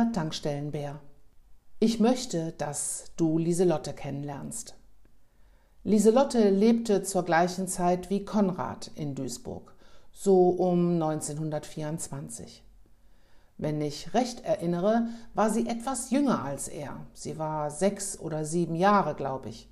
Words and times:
Der 0.00 0.12
Tankstellenbär. 0.12 0.98
Ich 1.78 2.00
möchte, 2.00 2.52
dass 2.52 3.12
du 3.18 3.36
Lieselotte 3.36 3.92
kennenlernst. 3.92 4.74
Lieselotte 5.84 6.48
lebte 6.48 7.02
zur 7.02 7.22
gleichen 7.22 7.68
Zeit 7.68 8.08
wie 8.08 8.24
Konrad 8.24 8.90
in 8.94 9.14
Duisburg, 9.14 9.74
so 10.10 10.48
um 10.48 10.94
1924. 10.94 12.64
Wenn 13.58 13.82
ich 13.82 14.14
recht 14.14 14.42
erinnere, 14.42 15.08
war 15.34 15.50
sie 15.50 15.66
etwas 15.66 16.10
jünger 16.10 16.42
als 16.44 16.68
er. 16.68 17.04
Sie 17.12 17.38
war 17.38 17.70
sechs 17.70 18.18
oder 18.18 18.46
sieben 18.46 18.76
Jahre, 18.76 19.14
glaube 19.14 19.50
ich. 19.50 19.68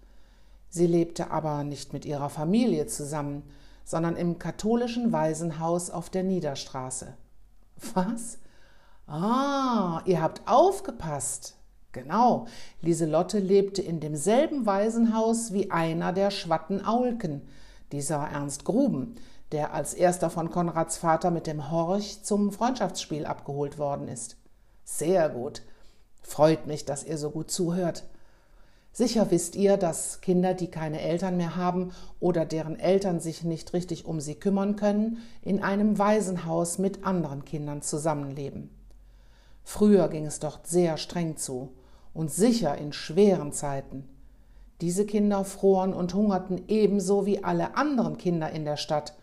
Sie 0.69 0.87
lebte 0.87 1.31
aber 1.31 1.65
nicht 1.65 1.95
mit 1.95 2.05
ihrer 2.05 2.29
Familie 2.29 2.87
zusammen, 2.87 3.45
sondern 3.83 4.15
im 4.15 4.39
katholischen 4.39 5.11
Waisenhaus 5.11 5.89
auf 5.89 6.11
der 6.11 6.23
Niederstraße. 6.23 7.15
Was? 7.95 8.39
Ah, 9.09 10.03
ihr 10.05 10.21
habt 10.21 10.43
aufgepasst. 10.47 11.55
Genau, 11.93 12.47
Lieselotte 12.83 13.39
lebte 13.39 13.81
in 13.81 14.01
demselben 14.01 14.67
Waisenhaus 14.67 15.55
wie 15.55 15.71
einer 15.71 16.13
der 16.13 16.31
Schwatten-Aulken, 16.31 17.49
dieser 17.91 18.19
Ernst 18.19 18.67
Gruben, 18.67 19.15
der 19.51 19.73
als 19.73 19.95
erster 19.95 20.29
von 20.29 20.51
Konrads 20.51 20.99
Vater 20.99 21.31
mit 21.31 21.47
dem 21.47 21.71
Horch 21.71 22.23
zum 22.23 22.53
Freundschaftsspiel 22.53 23.25
abgeholt 23.25 23.79
worden 23.79 24.09
ist. 24.09 24.37
Sehr 24.85 25.31
gut. 25.31 25.63
Freut 26.21 26.67
mich, 26.67 26.85
dass 26.85 27.03
ihr 27.03 27.17
so 27.17 27.31
gut 27.31 27.51
zuhört. 27.51 28.05
Sicher 28.93 29.31
wisst 29.31 29.57
ihr, 29.57 29.79
dass 29.79 30.21
Kinder, 30.21 30.53
die 30.53 30.71
keine 30.71 31.01
Eltern 31.01 31.39
mehr 31.39 31.57
haben 31.57 31.93
oder 32.21 32.45
deren 32.45 32.79
Eltern 32.79 33.21
sich 33.21 33.43
nicht 33.43 33.73
richtig 33.73 34.05
um 34.05 34.21
sie 34.21 34.35
kümmern 34.35 34.77
können, 34.77 35.23
in 35.41 35.63
einem 35.63 35.99
Waisenhaus 35.99 36.77
mit 36.77 37.05
anderen 37.05 37.47
Kindern 37.47 37.81
zusammenleben. 37.81 38.78
Früher 39.71 40.09
ging 40.09 40.25
es 40.25 40.41
dort 40.41 40.67
sehr 40.67 40.97
streng 40.97 41.37
zu 41.37 41.69
und 42.15 42.31
sicher 42.33 42.79
in 42.79 42.95
schweren 42.95 43.53
Zeiten. 43.53 44.09
Diese 44.81 45.05
Kinder 45.05 45.45
froren 45.45 45.93
und 45.93 46.15
hungerten 46.15 46.63
ebenso 46.69 47.27
wie 47.27 47.45
alle 47.45 47.77
anderen 47.77 48.17
Kinder 48.17 48.49
in 48.51 48.65
der 48.65 48.79
Stadt, 48.79 49.15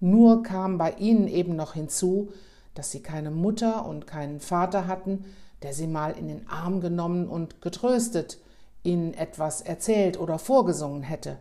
nur 0.00 0.42
kam 0.42 0.78
bei 0.78 0.92
ihnen 0.92 1.28
eben 1.28 1.54
noch 1.54 1.74
hinzu, 1.74 2.32
dass 2.72 2.90
sie 2.90 3.02
keine 3.02 3.30
Mutter 3.30 3.84
und 3.84 4.06
keinen 4.06 4.40
Vater 4.40 4.86
hatten, 4.86 5.26
der 5.60 5.74
sie 5.74 5.86
mal 5.86 6.12
in 6.12 6.28
den 6.28 6.48
Arm 6.48 6.80
genommen 6.80 7.28
und 7.28 7.60
getröstet, 7.60 8.38
ihnen 8.82 9.12
etwas 9.12 9.60
erzählt 9.60 10.18
oder 10.18 10.38
vorgesungen 10.38 11.02
hätte. 11.02 11.36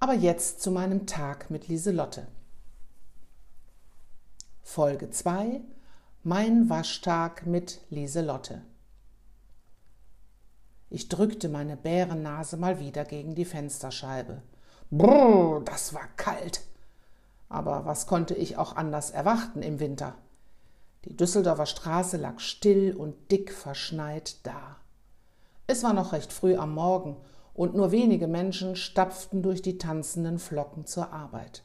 Aber 0.00 0.12
jetzt 0.12 0.60
zu 0.60 0.70
meinem 0.70 1.06
Tag 1.06 1.50
mit 1.50 1.68
Lieselotte. 1.68 2.26
Folge 4.60 5.08
2 5.08 5.62
mein 6.24 6.68
Waschtag 6.68 7.46
mit 7.46 7.80
Lieselotte. 7.90 8.62
Ich 10.90 11.08
drückte 11.08 11.48
meine 11.48 11.76
Bärennase 11.76 12.56
mal 12.56 12.80
wieder 12.80 13.04
gegen 13.04 13.36
die 13.36 13.44
Fensterscheibe. 13.44 14.42
Brrr, 14.90 15.62
das 15.64 15.94
war 15.94 16.08
kalt. 16.16 16.62
Aber 17.48 17.84
was 17.84 18.06
konnte 18.06 18.34
ich 18.34 18.56
auch 18.56 18.74
anders 18.74 19.10
erwarten 19.10 19.62
im 19.62 19.78
Winter? 19.78 20.16
Die 21.04 21.16
Düsseldorfer 21.16 21.66
Straße 21.66 22.16
lag 22.16 22.40
still 22.40 22.96
und 22.96 23.30
dick 23.30 23.52
verschneit 23.52 24.44
da. 24.44 24.76
Es 25.68 25.84
war 25.84 25.92
noch 25.92 26.12
recht 26.12 26.32
früh 26.32 26.56
am 26.56 26.74
Morgen 26.74 27.16
und 27.54 27.74
nur 27.74 27.92
wenige 27.92 28.26
Menschen 28.26 28.74
stapften 28.74 29.42
durch 29.42 29.62
die 29.62 29.78
tanzenden 29.78 30.40
Flocken 30.40 30.84
zur 30.84 31.12
Arbeit. 31.12 31.62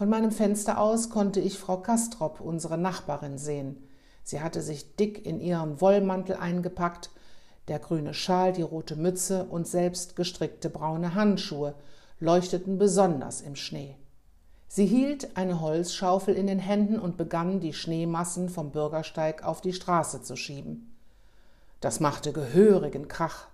Von 0.00 0.08
meinem 0.08 0.32
Fenster 0.32 0.80
aus 0.80 1.10
konnte 1.10 1.40
ich 1.40 1.58
Frau 1.58 1.76
Kastrop, 1.76 2.40
unsere 2.40 2.78
Nachbarin, 2.78 3.36
sehen. 3.36 3.86
Sie 4.22 4.40
hatte 4.40 4.62
sich 4.62 4.96
dick 4.96 5.26
in 5.26 5.40
ihren 5.40 5.82
Wollmantel 5.82 6.36
eingepackt, 6.36 7.10
der 7.68 7.80
grüne 7.80 8.14
Schal, 8.14 8.54
die 8.54 8.62
rote 8.62 8.96
Mütze 8.96 9.44
und 9.44 9.68
selbst 9.68 10.16
gestrickte 10.16 10.70
braune 10.70 11.14
Handschuhe 11.14 11.74
leuchteten 12.18 12.78
besonders 12.78 13.42
im 13.42 13.56
Schnee. 13.56 13.94
Sie 14.68 14.86
hielt 14.86 15.36
eine 15.36 15.60
Holzschaufel 15.60 16.34
in 16.34 16.46
den 16.46 16.60
Händen 16.60 16.98
und 16.98 17.18
begann, 17.18 17.60
die 17.60 17.74
Schneemassen 17.74 18.48
vom 18.48 18.70
Bürgersteig 18.70 19.44
auf 19.44 19.60
die 19.60 19.74
Straße 19.74 20.22
zu 20.22 20.34
schieben. 20.34 20.96
Das 21.80 22.00
machte 22.00 22.32
gehörigen 22.32 23.06
Krach. 23.08 23.48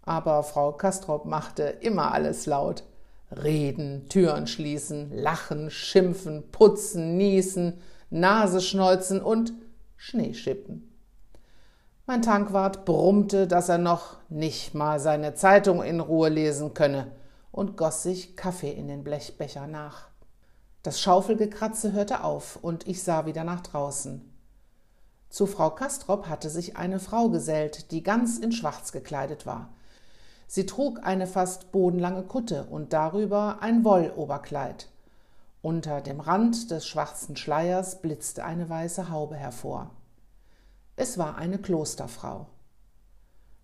Aber 0.00 0.44
Frau 0.44 0.72
Kastrop 0.72 1.26
machte 1.26 1.64
immer 1.64 2.12
alles 2.12 2.46
laut. 2.46 2.84
Reden, 3.32 4.08
Türen 4.08 4.46
schließen, 4.46 5.10
lachen, 5.12 5.70
schimpfen, 5.70 6.50
putzen, 6.50 7.16
niesen, 7.16 7.80
Nase 8.10 8.60
schneuzen 8.60 9.22
und 9.22 9.52
Schneeschippen. 9.96 10.88
Mein 12.06 12.22
Tankwart 12.22 12.84
brummte, 12.84 13.46
dass 13.46 13.68
er 13.68 13.78
noch 13.78 14.16
nicht 14.28 14.74
mal 14.74 14.98
seine 15.00 15.34
Zeitung 15.34 15.82
in 15.82 16.00
Ruhe 16.00 16.28
lesen 16.28 16.74
könne 16.74 17.12
und 17.52 17.76
goss 17.76 18.02
sich 18.02 18.36
Kaffee 18.36 18.72
in 18.72 18.88
den 18.88 19.04
Blechbecher 19.04 19.66
nach. 19.66 20.08
Das 20.82 21.00
Schaufelgekratze 21.00 21.92
hörte 21.92 22.24
auf 22.24 22.58
und 22.60 22.88
ich 22.88 23.02
sah 23.02 23.24
wieder 23.24 23.44
nach 23.44 23.60
draußen. 23.60 24.28
Zu 25.30 25.46
Frau 25.46 25.70
Kastrop 25.70 26.28
hatte 26.28 26.50
sich 26.50 26.76
eine 26.76 26.98
Frau 26.98 27.28
gesellt, 27.28 27.92
die 27.92 28.02
ganz 28.02 28.38
in 28.38 28.52
Schwarz 28.52 28.92
gekleidet 28.92 29.46
war. 29.46 29.72
Sie 30.54 30.66
trug 30.66 31.00
eine 31.02 31.26
fast 31.26 31.72
bodenlange 31.72 32.24
Kutte 32.24 32.64
und 32.64 32.92
darüber 32.92 33.62
ein 33.62 33.86
Wolloberkleid. 33.86 34.90
Unter 35.62 36.02
dem 36.02 36.20
Rand 36.20 36.70
des 36.70 36.86
schwarzen 36.86 37.36
Schleiers 37.36 38.02
blitzte 38.02 38.44
eine 38.44 38.68
weiße 38.68 39.08
Haube 39.08 39.34
hervor. 39.34 39.92
Es 40.94 41.16
war 41.16 41.36
eine 41.36 41.56
Klosterfrau. 41.56 42.48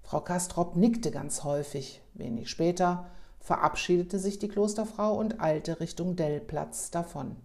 Frau 0.01 0.21
Kastrop 0.23 0.77
nickte 0.77 1.11
ganz 1.11 1.45
häufig. 1.45 2.01
Wenig 2.15 2.49
später 2.49 3.05
verabschiedete 3.39 4.19
sich 4.19 4.39
die 4.39 4.49
Klosterfrau 4.49 5.15
und 5.15 5.43
eilte 5.43 5.81
Richtung 5.81 6.17
Dellplatz 6.17 6.91
davon. 6.91 7.37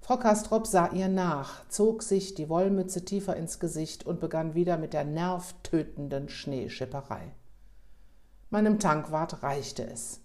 Frau 0.00 0.16
Kastrop 0.16 0.66
sah 0.66 0.90
ihr 0.92 1.08
nach, 1.08 1.68
zog 1.68 2.02
sich 2.02 2.32
die 2.32 2.48
Wollmütze 2.48 3.04
tiefer 3.04 3.36
ins 3.36 3.60
Gesicht 3.60 4.06
und 4.06 4.20
begann 4.20 4.54
wieder 4.54 4.78
mit 4.78 4.94
der 4.94 5.04
nervtötenden 5.04 6.30
Schneeschipperei. 6.30 7.34
Meinem 8.54 8.78
Tankwart 8.78 9.42
reichte 9.42 9.84
es. 9.84 10.20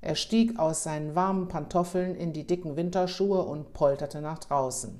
Er 0.00 0.14
stieg 0.14 0.58
aus 0.58 0.84
seinen 0.84 1.14
warmen 1.14 1.48
Pantoffeln 1.48 2.14
in 2.14 2.32
die 2.32 2.46
dicken 2.46 2.76
Winterschuhe 2.76 3.42
und 3.42 3.74
polterte 3.74 4.22
nach 4.22 4.38
draußen. 4.38 4.98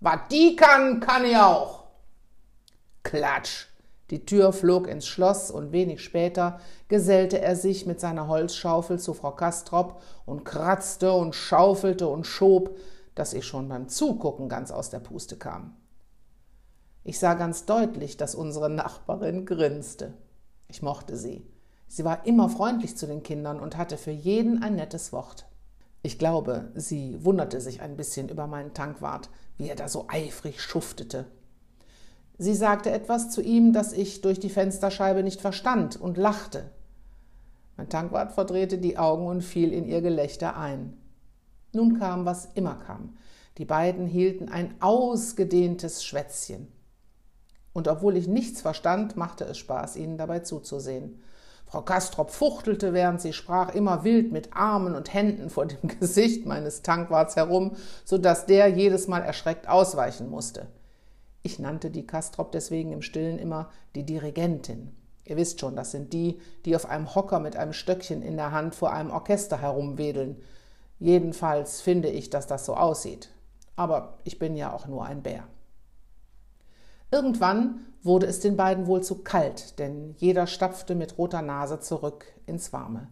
Was 0.00 0.18
die 0.28 0.56
kann, 0.56 0.98
kann 0.98 1.24
ich 1.24 1.36
auch. 1.36 1.84
Klatsch! 3.04 3.68
Die 4.10 4.26
Tür 4.26 4.52
flog 4.52 4.88
ins 4.88 5.06
Schloss 5.06 5.52
und 5.52 5.70
wenig 5.70 6.02
später 6.02 6.58
gesellte 6.88 7.40
er 7.40 7.54
sich 7.54 7.86
mit 7.86 8.00
seiner 8.00 8.26
Holzschaufel 8.26 8.98
zu 8.98 9.14
Frau 9.14 9.30
Kastrop 9.30 10.02
und 10.26 10.44
kratzte 10.44 11.12
und 11.12 11.36
schaufelte 11.36 12.08
und 12.08 12.26
schob, 12.26 12.76
dass 13.14 13.32
ich 13.32 13.46
schon 13.46 13.68
beim 13.68 13.88
Zugucken 13.88 14.48
ganz 14.48 14.72
aus 14.72 14.90
der 14.90 14.98
Puste 14.98 15.36
kam. 15.36 15.76
Ich 17.04 17.20
sah 17.20 17.34
ganz 17.34 17.64
deutlich, 17.64 18.16
dass 18.16 18.34
unsere 18.34 18.70
Nachbarin 18.70 19.46
grinste. 19.46 20.14
Ich 20.66 20.82
mochte 20.82 21.16
sie. 21.16 21.46
Sie 21.94 22.06
war 22.06 22.24
immer 22.24 22.48
freundlich 22.48 22.96
zu 22.96 23.06
den 23.06 23.22
Kindern 23.22 23.60
und 23.60 23.76
hatte 23.76 23.98
für 23.98 24.12
jeden 24.12 24.62
ein 24.62 24.76
nettes 24.76 25.12
Wort. 25.12 25.44
Ich 26.02 26.18
glaube, 26.18 26.72
sie 26.74 27.22
wunderte 27.22 27.60
sich 27.60 27.82
ein 27.82 27.98
bisschen 27.98 28.30
über 28.30 28.46
meinen 28.46 28.72
Tankwart, 28.72 29.28
wie 29.58 29.68
er 29.68 29.76
da 29.76 29.90
so 29.90 30.06
eifrig 30.08 30.62
schuftete. 30.62 31.26
Sie 32.38 32.54
sagte 32.54 32.90
etwas 32.90 33.28
zu 33.28 33.42
ihm, 33.42 33.74
das 33.74 33.92
ich 33.92 34.22
durch 34.22 34.40
die 34.40 34.48
Fensterscheibe 34.48 35.22
nicht 35.22 35.42
verstand 35.42 36.00
und 36.00 36.16
lachte. 36.16 36.70
Mein 37.76 37.90
Tankwart 37.90 38.32
verdrehte 38.32 38.78
die 38.78 38.96
Augen 38.96 39.26
und 39.26 39.42
fiel 39.42 39.70
in 39.70 39.86
ihr 39.86 40.00
Gelächter 40.00 40.56
ein. 40.56 40.96
Nun 41.74 41.98
kam, 41.98 42.24
was 42.24 42.46
immer 42.54 42.76
kam. 42.76 43.18
Die 43.58 43.66
beiden 43.66 44.06
hielten 44.06 44.48
ein 44.48 44.76
ausgedehntes 44.80 46.02
Schwätzchen. 46.02 46.68
Und 47.74 47.86
obwohl 47.86 48.16
ich 48.16 48.28
nichts 48.28 48.62
verstand, 48.62 49.18
machte 49.18 49.44
es 49.44 49.58
Spaß, 49.58 49.96
ihnen 49.96 50.16
dabei 50.16 50.38
zuzusehen. 50.38 51.20
Frau 51.72 51.80
Kastrop 51.80 52.30
fuchtelte, 52.30 52.92
während 52.92 53.22
sie 53.22 53.32
sprach, 53.32 53.74
immer 53.74 54.04
wild 54.04 54.30
mit 54.30 54.54
Armen 54.54 54.94
und 54.94 55.14
Händen 55.14 55.48
vor 55.48 55.64
dem 55.64 55.88
Gesicht 56.00 56.44
meines 56.44 56.82
Tankwarts 56.82 57.34
herum, 57.34 57.76
so 58.04 58.18
dass 58.18 58.44
der 58.44 58.68
jedes 58.68 59.08
Mal 59.08 59.22
erschreckt 59.22 59.66
ausweichen 59.70 60.28
musste. 60.28 60.66
Ich 61.42 61.58
nannte 61.58 61.90
die 61.90 62.06
Kastrop 62.06 62.52
deswegen 62.52 62.92
im 62.92 63.00
Stillen 63.00 63.38
immer 63.38 63.70
die 63.94 64.04
Dirigentin. 64.04 64.94
Ihr 65.24 65.38
wisst 65.38 65.60
schon, 65.60 65.74
das 65.74 65.92
sind 65.92 66.12
die, 66.12 66.42
die 66.66 66.76
auf 66.76 66.84
einem 66.84 67.14
Hocker 67.14 67.40
mit 67.40 67.56
einem 67.56 67.72
Stöckchen 67.72 68.20
in 68.20 68.36
der 68.36 68.52
Hand 68.52 68.74
vor 68.74 68.92
einem 68.92 69.10
Orchester 69.10 69.58
herumwedeln. 69.58 70.42
Jedenfalls 70.98 71.80
finde 71.80 72.10
ich, 72.10 72.28
dass 72.28 72.46
das 72.46 72.66
so 72.66 72.76
aussieht. 72.76 73.30
Aber 73.76 74.18
ich 74.24 74.38
bin 74.38 74.56
ja 74.56 74.74
auch 74.74 74.86
nur 74.86 75.06
ein 75.06 75.22
Bär. 75.22 75.44
Irgendwann 77.12 77.86
wurde 78.02 78.26
es 78.26 78.40
den 78.40 78.56
beiden 78.56 78.86
wohl 78.86 79.02
zu 79.02 79.22
kalt, 79.22 79.78
denn 79.78 80.14
jeder 80.18 80.46
stapfte 80.46 80.94
mit 80.94 81.18
roter 81.18 81.42
Nase 81.42 81.78
zurück 81.78 82.24
ins 82.46 82.72
Warme. 82.72 83.08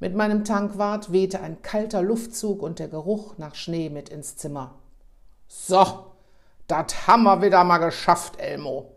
Mit 0.00 0.14
meinem 0.14 0.44
Tankwart 0.44 1.12
wehte 1.12 1.40
ein 1.40 1.62
kalter 1.62 2.02
Luftzug 2.02 2.62
und 2.62 2.78
der 2.78 2.88
Geruch 2.88 3.38
nach 3.38 3.54
Schnee 3.54 3.90
mit 3.90 4.08
ins 4.08 4.36
Zimmer. 4.36 4.74
So, 5.46 6.06
dat 6.66 6.94
wir 7.06 7.42
wieder 7.42 7.64
mal 7.64 7.78
geschafft, 7.78 8.40
Elmo. 8.40 8.90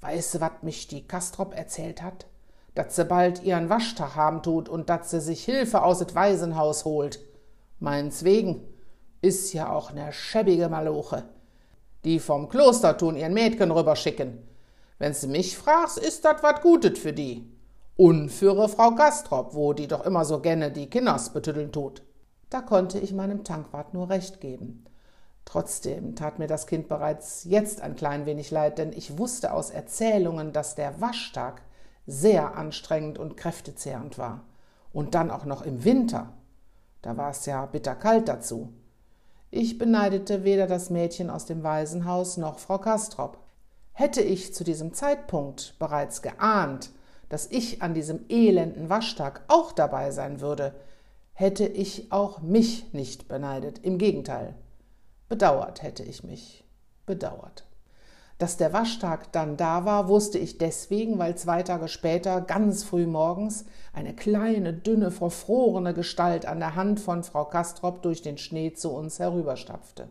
Weißt 0.00 0.34
du, 0.34 0.40
wat 0.40 0.62
mich 0.64 0.88
die 0.88 1.06
Kastrop 1.06 1.56
erzählt 1.56 2.02
hat? 2.02 2.26
Dat 2.74 2.92
se 2.92 3.04
bald 3.04 3.42
ihren 3.42 3.70
Waschtag 3.70 4.14
haben 4.14 4.42
tut 4.42 4.68
und 4.68 4.88
dat 4.88 5.08
se 5.08 5.20
sich 5.20 5.44
Hilfe 5.44 5.82
aus 5.82 6.00
et 6.00 6.14
Waisenhaus 6.14 6.84
holt. 6.84 7.18
Meins 7.80 8.22
wegen 8.22 8.62
is 9.20 9.52
ja 9.52 9.72
auch 9.72 9.92
ne 9.92 10.12
schäbige 10.12 10.68
Maloche. 10.68 11.24
Die 12.04 12.20
vom 12.20 12.48
Kloster 12.48 12.96
tun 12.96 13.16
ihren 13.16 13.34
Mädchen 13.34 13.70
rüberschicken. 13.70 14.38
Wenn 14.98 15.14
sie 15.14 15.28
mich 15.28 15.56
fragst, 15.56 15.98
ist 15.98 16.24
dat 16.24 16.42
wat 16.42 16.62
Gutet 16.62 16.98
für 16.98 17.12
die. 17.12 17.50
Und 17.96 18.30
für 18.30 18.68
Frau 18.68 18.92
Gastrop, 18.92 19.54
wo 19.54 19.72
die 19.72 19.88
doch 19.88 20.04
immer 20.04 20.24
so 20.24 20.40
genne 20.40 20.70
die 20.70 20.88
Kinders 20.88 21.32
betütteln 21.32 21.72
tut. 21.72 22.02
Da 22.50 22.60
konnte 22.60 22.98
ich 22.98 23.12
meinem 23.12 23.44
Tankwart 23.44 23.92
nur 23.92 24.08
recht 24.08 24.40
geben. 24.40 24.84
Trotzdem 25.44 26.14
tat 26.14 26.38
mir 26.38 26.46
das 26.46 26.66
Kind 26.66 26.88
bereits 26.88 27.44
jetzt 27.44 27.80
ein 27.80 27.96
klein 27.96 28.26
wenig 28.26 28.50
leid, 28.50 28.78
denn 28.78 28.92
ich 28.92 29.18
wusste 29.18 29.52
aus 29.52 29.70
Erzählungen, 29.70 30.52
dass 30.52 30.74
der 30.74 31.00
Waschtag 31.00 31.62
sehr 32.06 32.56
anstrengend 32.56 33.18
und 33.18 33.36
kräftezehrend 33.36 34.18
war. 34.18 34.44
Und 34.92 35.14
dann 35.14 35.30
auch 35.30 35.44
noch 35.44 35.62
im 35.62 35.84
Winter. 35.84 36.34
Da 37.02 37.16
war 37.16 37.30
es 37.30 37.46
ja 37.46 37.66
bitterkalt 37.66 38.28
dazu. 38.28 38.72
Ich 39.50 39.78
beneidete 39.78 40.44
weder 40.44 40.66
das 40.66 40.90
Mädchen 40.90 41.30
aus 41.30 41.46
dem 41.46 41.62
Waisenhaus 41.62 42.36
noch 42.36 42.58
Frau 42.58 42.78
Kastrop. 42.78 43.38
Hätte 43.92 44.20
ich 44.20 44.54
zu 44.54 44.62
diesem 44.62 44.92
Zeitpunkt 44.92 45.74
bereits 45.78 46.20
geahnt, 46.20 46.90
dass 47.28 47.46
ich 47.50 47.82
an 47.82 47.94
diesem 47.94 48.24
elenden 48.28 48.88
Waschtag 48.88 49.42
auch 49.48 49.72
dabei 49.72 50.10
sein 50.10 50.40
würde, 50.40 50.74
hätte 51.32 51.66
ich 51.66 52.10
auch 52.10 52.40
mich 52.40 52.92
nicht 52.92 53.28
beneidet. 53.28 53.78
Im 53.78 53.98
Gegenteil, 53.98 54.54
bedauert 55.28 55.82
hätte 55.82 56.02
ich 56.02 56.24
mich. 56.24 56.64
Bedauert. 57.06 57.67
Dass 58.38 58.56
der 58.56 58.72
Waschtag 58.72 59.32
dann 59.32 59.56
da 59.56 59.84
war, 59.84 60.08
wusste 60.08 60.38
ich 60.38 60.58
deswegen, 60.58 61.18
weil 61.18 61.36
zwei 61.36 61.64
Tage 61.64 61.88
später, 61.88 62.40
ganz 62.40 62.84
früh 62.84 63.04
morgens, 63.04 63.64
eine 63.92 64.14
kleine, 64.14 64.72
dünne, 64.72 65.10
verfrorene 65.10 65.92
Gestalt 65.92 66.46
an 66.46 66.60
der 66.60 66.76
Hand 66.76 67.00
von 67.00 67.24
Frau 67.24 67.44
Kastrop 67.44 68.00
durch 68.02 68.22
den 68.22 68.38
Schnee 68.38 68.72
zu 68.72 68.90
uns 68.90 69.18
herüberstapfte. 69.18 70.08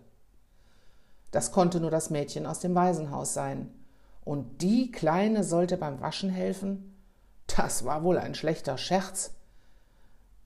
Das 1.32 1.54
konnte 1.54 1.80
nur 1.80 1.92
das 1.92 2.10
Mädchen 2.10 2.46
aus 2.46 2.60
dem 2.60 2.76
Waisenhaus 2.76 3.34
sein. 3.34 3.74
Und 4.26 4.62
die 4.62 4.92
Kleine 4.92 5.46
sollte 5.46 5.78
beim 5.78 6.02
Waschen 6.02 6.30
helfen? 6.30 6.98
Das 7.56 7.86
war 7.86 8.04
wohl 8.04 8.18
ein 8.18 8.36
schlechter 8.36 8.78
Scherz. 8.78 9.32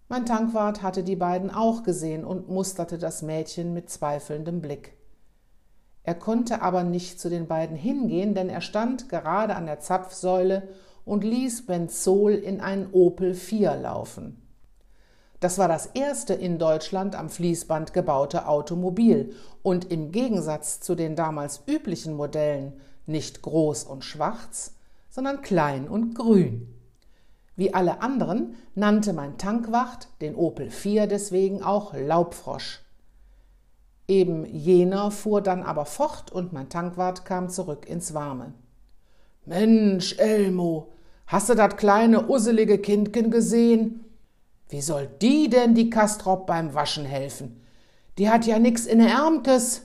Mein 0.07 0.27
Tankwart 0.27 0.83
hatte 0.83 1.03
die 1.03 1.15
beiden 1.15 1.49
auch 1.49 1.81
gesehen 1.81 2.25
und 2.25 2.47
musterte 2.47 2.99
das 2.99 3.23
Mädchen 3.23 3.73
mit 3.73 3.89
zweifelndem 3.89 4.61
Blick. 4.61 4.93
Er 6.03 6.15
konnte 6.15 6.61
aber 6.61 6.83
nicht 6.83 7.19
zu 7.19 7.29
den 7.29 7.47
beiden 7.47 7.75
hingehen, 7.75 8.33
denn 8.33 8.49
er 8.49 8.61
stand 8.61 9.09
gerade 9.09 9.55
an 9.55 9.65
der 9.65 9.79
Zapfsäule 9.79 10.69
und 11.05 11.23
ließ 11.23 11.65
Benzol 11.65 12.33
in 12.33 12.61
einen 12.61 12.89
Opel 12.91 13.33
4 13.33 13.75
laufen. 13.75 14.37
Das 15.39 15.57
war 15.57 15.67
das 15.67 15.87
erste 15.87 16.35
in 16.35 16.59
Deutschland 16.59 17.15
am 17.15 17.29
Fließband 17.29 17.93
gebaute 17.93 18.47
Automobil 18.47 19.33
und 19.63 19.91
im 19.91 20.11
Gegensatz 20.11 20.81
zu 20.81 20.93
den 20.93 21.15
damals 21.15 21.61
üblichen 21.65 22.15
Modellen 22.15 22.73
nicht 23.07 23.41
groß 23.41 23.85
und 23.85 24.05
schwarz, 24.05 24.75
sondern 25.09 25.41
klein 25.41 25.87
und 25.87 26.13
grün. 26.13 26.73
Wie 27.55 27.73
alle 27.73 28.01
anderen 28.01 28.55
nannte 28.75 29.13
mein 29.13 29.37
Tankwacht 29.37 30.09
den 30.21 30.35
Opel 30.35 30.69
4 30.69 31.07
deswegen 31.07 31.63
auch 31.63 31.93
Laubfrosch. 31.93 32.80
Eben 34.11 34.43
jener 34.43 35.09
fuhr 35.09 35.41
dann 35.41 35.63
aber 35.63 35.85
fort 35.85 36.33
und 36.33 36.51
mein 36.51 36.67
Tankwart 36.67 37.23
kam 37.23 37.47
zurück 37.47 37.87
ins 37.87 38.13
Warme. 38.13 38.51
Mensch, 39.45 40.17
Elmo, 40.17 40.91
hast 41.27 41.47
du 41.47 41.55
dat 41.55 41.77
kleine 41.77 42.27
usselige 42.27 42.77
Kindchen 42.77 43.31
gesehen? 43.31 44.03
Wie 44.67 44.81
soll 44.81 45.07
die 45.21 45.47
denn 45.47 45.75
die 45.75 45.89
Kastrop 45.89 46.45
beim 46.45 46.73
Waschen 46.73 47.05
helfen? 47.05 47.61
Die 48.17 48.29
hat 48.29 48.45
ja 48.45 48.59
nix 48.59 48.85
in 48.85 48.99
der 48.99 49.11
Ärmtes. 49.11 49.83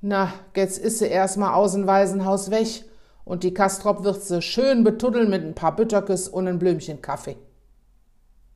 Na, 0.00 0.32
jetzt 0.56 0.78
is 0.78 0.98
sie 0.98 1.08
erst 1.08 1.36
mal 1.36 1.52
außen 1.52 1.86
Waisenhaus 1.86 2.50
weg 2.50 2.86
und 3.26 3.42
die 3.42 3.52
Kastrop 3.52 4.04
wird 4.04 4.22
sie 4.22 4.40
schön 4.40 4.84
betuddeln 4.84 5.28
mit 5.28 5.44
ein 5.44 5.54
paar 5.54 5.76
Bütterkes 5.76 6.28
und 6.28 6.48
ein 6.48 6.58
Blümchen 6.58 7.02
Kaffee. 7.02 7.36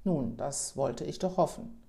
Nun, 0.04 0.38
das 0.38 0.78
wollte 0.78 1.04
ich 1.04 1.18
doch 1.18 1.36
hoffen. 1.36 1.81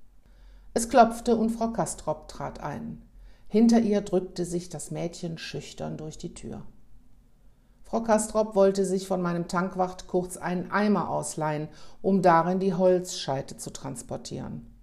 Es 0.75 0.89
klopfte 0.89 1.35
und 1.35 1.51
Frau 1.51 1.69
Kastrop 1.69 2.27
trat 2.27 2.59
ein. 2.59 3.03
Hinter 3.47 3.79
ihr 3.79 4.01
drückte 4.01 4.45
sich 4.45 4.69
das 4.69 4.89
Mädchen 4.89 5.37
schüchtern 5.37 5.97
durch 5.97 6.17
die 6.17 6.33
Tür. 6.33 6.63
Frau 7.83 8.01
Kastrop 8.01 8.55
wollte 8.55 8.85
sich 8.85 9.07
von 9.07 9.21
meinem 9.21 9.47
Tankwacht 9.47 10.07
kurz 10.07 10.37
einen 10.37 10.71
Eimer 10.71 11.09
ausleihen, 11.09 11.67
um 12.01 12.23
darin 12.23 12.59
die 12.59 12.73
Holzscheite 12.73 13.57
zu 13.57 13.71
transportieren. 13.71 14.73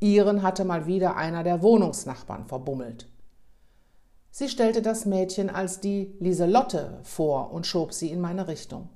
Ihren 0.00 0.42
hatte 0.42 0.66
mal 0.66 0.86
wieder 0.86 1.16
einer 1.16 1.42
der 1.42 1.62
Wohnungsnachbarn 1.62 2.44
verbummelt. 2.44 3.08
Sie 4.30 4.50
stellte 4.50 4.82
das 4.82 5.06
Mädchen 5.06 5.48
als 5.48 5.80
die 5.80 6.14
Lieselotte 6.20 7.00
vor 7.04 7.52
und 7.52 7.66
schob 7.66 7.94
sie 7.94 8.10
in 8.10 8.20
meine 8.20 8.48
Richtung. 8.48 8.90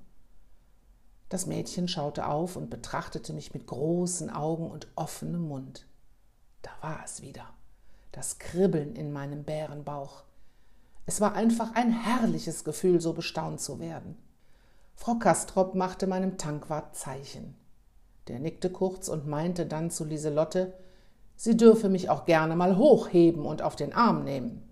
Das 1.31 1.47
Mädchen 1.47 1.89
schaute 1.89 2.27
auf 2.27 2.57
und 2.57 2.69
betrachtete 2.69 3.33
mich 3.33 3.55
mit 3.55 3.67
großen 3.67 4.29
Augen 4.29 4.71
und 4.71 4.89
offenem 4.97 5.49
Mund. 5.49 5.87
Da 6.63 6.71
war 6.81 7.03
es 7.05 7.23
wieder, 7.23 7.45
das 8.13 8.39
Kribbeln 8.39 8.95
in 8.95 9.13
meinem 9.13 9.45
Bärenbauch. 9.45 10.25
Es 11.05 11.21
war 11.21 11.35
einfach 11.35 11.75
ein 11.75 11.93
herrliches 11.93 12.65
Gefühl, 12.65 13.01
so 13.01 13.13
bestaunt 13.13 13.61
zu 13.61 13.81
werden. 13.81 14.17
Frau 14.95 15.17
Kastrop 15.17 15.75
machte 15.75 16.07
meinem 16.07 16.39
Tankwart 16.39 16.95
Zeichen. 16.95 17.57
Der 18.29 18.39
nickte 18.39 18.71
kurz 18.71 19.09
und 19.09 19.27
meinte 19.27 19.67
dann 19.67 19.91
zu 19.91 20.05
Lieselotte, 20.05 20.75
sie 21.35 21.57
dürfe 21.57 21.89
mich 21.89 22.09
auch 22.09 22.25
gerne 22.25 22.55
mal 22.55 22.77
hochheben 22.77 23.45
und 23.45 23.63
auf 23.63 23.75
den 23.75 23.93
Arm 23.93 24.23
nehmen. 24.23 24.63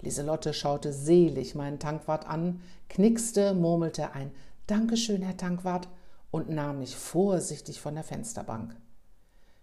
Lieselotte 0.00 0.52
schaute 0.52 0.92
selig 0.92 1.54
meinen 1.54 1.78
Tankwart 1.78 2.26
an, 2.26 2.60
knickste, 2.88 3.54
murmelte 3.54 4.12
ein 4.12 4.32
Dankeschön, 4.66 5.22
Herr 5.22 5.36
Tankwart 5.36 5.88
und 6.30 6.48
nahm 6.48 6.80
mich 6.80 6.96
vorsichtig 6.96 7.80
von 7.80 7.94
der 7.94 8.04
Fensterbank. 8.04 8.74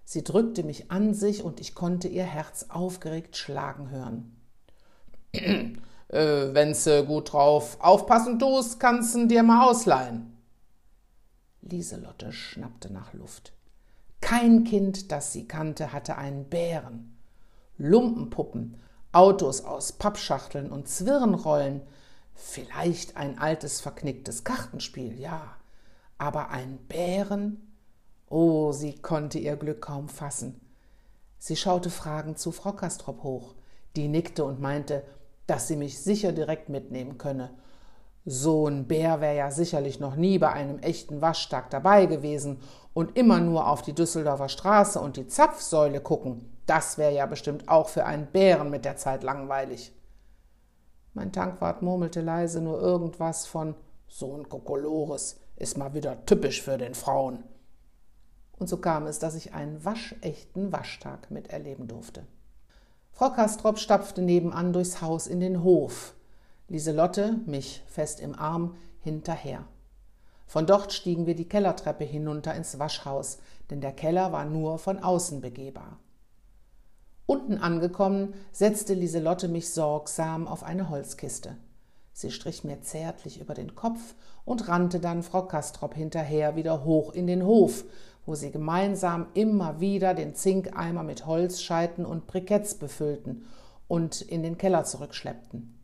Sie 0.03 0.23
drückte 0.23 0.63
mich 0.63 0.91
an 0.91 1.13
sich 1.13 1.43
und 1.43 1.59
ich 1.59 1.75
konnte 1.75 2.07
ihr 2.07 2.23
Herz 2.23 2.65
aufgeregt 2.69 3.37
schlagen 3.37 3.89
hören. 3.89 4.35
äh, 5.33 6.53
wenn's 6.53 6.89
gut 7.07 7.33
drauf 7.33 7.77
aufpassen 7.79 8.39
tust, 8.39 8.79
kannst 8.79 9.15
dir 9.29 9.43
mal 9.43 9.69
ausleihen. 9.69 10.37
Lieselotte 11.61 12.33
schnappte 12.33 12.91
nach 12.91 13.13
Luft. 13.13 13.53
Kein 14.19 14.63
Kind, 14.63 15.11
das 15.11 15.31
sie 15.31 15.47
kannte, 15.47 15.93
hatte 15.93 16.17
einen 16.17 16.45
Bären. 16.45 17.17
Lumpenpuppen, 17.77 18.77
Autos 19.11 19.61
aus 19.65 19.93
Pappschachteln 19.93 20.71
und 20.71 20.87
Zwirnrollen, 20.87 21.81
vielleicht 22.33 23.17
ein 23.17 23.39
altes 23.39 23.81
verknicktes 23.81 24.43
Kartenspiel, 24.43 25.19
ja, 25.19 25.55
aber 26.17 26.49
ein 26.49 26.77
Bären? 26.87 27.70
Oh, 28.31 28.71
sie 28.71 28.93
konnte 28.93 29.39
ihr 29.39 29.57
Glück 29.57 29.81
kaum 29.81 30.07
fassen. 30.07 30.61
Sie 31.37 31.57
schaute 31.57 31.89
fragend 31.89 32.39
zu 32.39 32.53
Frau 32.53 32.71
Kastrop 32.71 33.23
hoch. 33.23 33.55
Die 33.97 34.07
nickte 34.07 34.45
und 34.45 34.61
meinte, 34.61 35.03
dass 35.47 35.67
sie 35.67 35.75
mich 35.75 35.99
sicher 35.99 36.31
direkt 36.31 36.69
mitnehmen 36.69 37.17
könne. 37.17 37.49
So 38.23 38.67
ein 38.67 38.87
Bär 38.87 39.19
wäre 39.19 39.35
ja 39.35 39.51
sicherlich 39.51 39.99
noch 39.99 40.15
nie 40.15 40.39
bei 40.39 40.49
einem 40.53 40.79
echten 40.79 41.21
Waschtag 41.21 41.71
dabei 41.71 42.05
gewesen 42.05 42.61
und 42.93 43.17
immer 43.17 43.41
nur 43.41 43.67
auf 43.67 43.81
die 43.81 43.91
Düsseldorfer 43.91 44.47
Straße 44.47 45.01
und 45.01 45.17
die 45.17 45.27
Zapfsäule 45.27 45.99
gucken. 45.99 46.57
Das 46.67 46.97
wäre 46.97 47.13
ja 47.13 47.25
bestimmt 47.25 47.67
auch 47.67 47.89
für 47.89 48.05
einen 48.05 48.27
Bären 48.27 48.69
mit 48.69 48.85
der 48.85 48.95
Zeit 48.95 49.23
langweilig. 49.23 49.91
Mein 51.13 51.33
Tankwart 51.33 51.81
murmelte 51.81 52.21
leise 52.21 52.61
nur 52.61 52.79
irgendwas 52.79 53.45
von 53.45 53.75
so 54.07 54.37
ein 54.37 54.47
Kokolores 54.47 55.41
ist 55.57 55.77
mal 55.77 55.93
wieder 55.93 56.25
typisch 56.25 56.61
für 56.61 56.77
den 56.77 56.95
Frauen. 56.95 57.43
Und 58.61 58.67
so 58.67 58.77
kam 58.77 59.07
es, 59.07 59.17
dass 59.17 59.33
ich 59.33 59.55
einen 59.55 59.83
waschechten 59.83 60.71
Waschtag 60.71 61.31
miterleben 61.31 61.87
durfte. 61.87 62.27
Frau 63.11 63.31
Kastrop 63.31 63.79
stapfte 63.79 64.21
nebenan 64.21 64.71
durchs 64.71 65.01
Haus 65.01 65.25
in 65.25 65.39
den 65.39 65.63
Hof. 65.63 66.13
Lieselotte, 66.67 67.39
mich 67.47 67.83
fest 67.87 68.19
im 68.19 68.37
Arm, 68.37 68.75
hinterher. 68.99 69.65
Von 70.45 70.67
dort 70.67 70.93
stiegen 70.93 71.25
wir 71.25 71.33
die 71.33 71.49
Kellertreppe 71.49 72.03
hinunter 72.03 72.53
ins 72.53 72.77
Waschhaus, 72.77 73.39
denn 73.71 73.81
der 73.81 73.93
Keller 73.93 74.31
war 74.31 74.45
nur 74.45 74.77
von 74.77 74.99
außen 74.99 75.41
begehbar. 75.41 75.97
Unten 77.25 77.57
angekommen, 77.57 78.35
setzte 78.51 78.93
Lieselotte 78.93 79.47
mich 79.47 79.71
sorgsam 79.71 80.47
auf 80.47 80.61
eine 80.61 80.87
Holzkiste. 80.89 81.57
Sie 82.13 82.29
strich 82.29 82.63
mir 82.63 82.81
zärtlich 82.81 83.41
über 83.41 83.55
den 83.55 83.73
Kopf 83.73 84.13
und 84.45 84.67
rannte 84.67 84.99
dann 84.99 85.23
Frau 85.23 85.43
Kastrop 85.43 85.95
hinterher 85.95 86.55
wieder 86.55 86.83
hoch 86.83 87.13
in 87.13 87.25
den 87.25 87.43
Hof, 87.43 87.85
wo 88.25 88.35
sie 88.35 88.51
gemeinsam 88.51 89.27
immer 89.33 89.79
wieder 89.79 90.13
den 90.13 90.35
Zinkeimer 90.35 91.03
mit 91.03 91.25
Holzscheiten 91.25 92.05
und 92.05 92.27
Briketts 92.27 92.75
befüllten 92.75 93.45
und 93.87 94.21
in 94.21 94.43
den 94.43 94.57
Keller 94.57 94.83
zurückschleppten. 94.83 95.77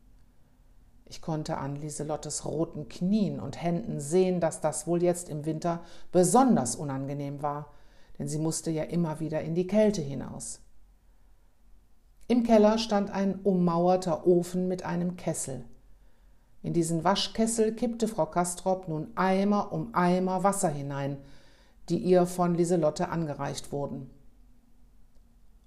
Ich 1.10 1.22
konnte 1.22 1.58
an 1.58 1.78
Lieselottes 1.78 2.46
roten 2.46 2.90
Knien 2.90 3.40
und 3.40 3.62
Händen 3.62 4.00
sehen, 4.00 4.40
dass 4.40 4.60
das 4.60 4.88
wohl 4.88 5.02
jetzt 5.02 5.30
im 5.30 5.46
Winter 5.46 5.82
besonders 6.12 6.76
unangenehm 6.76 7.42
war, 7.42 7.72
denn 8.20 8.28
sie 8.28 8.40
musste 8.40 8.72
ja 8.72 8.84
immer 8.84 9.20
wieder 9.20 9.42
in 9.42 9.56
die 9.56 9.68
Kälte 9.68 10.02
hinaus. 10.02 10.60
Im 12.28 12.44
Keller 12.44 12.78
stand 12.78 13.10
ein 13.10 13.40
ummauerter 13.42 14.28
Ofen 14.28 14.68
mit 14.68 14.84
einem 14.84 15.16
Kessel. 15.16 15.64
In 16.62 16.74
diesen 16.74 17.06
Waschkessel 17.06 17.74
kippte 17.74 18.10
Frau 18.10 18.26
Kastrop 18.26 18.90
nun 18.90 19.12
Eimer 19.16 19.72
um 19.72 19.96
Eimer 19.96 20.44
Wasser 20.44 20.68
hinein, 20.68 21.18
die 21.90 21.98
ihr 21.98 22.26
von 22.26 22.56
Lieselotte 22.56 23.10
angereicht 23.10 23.72
wurden. 23.72 24.10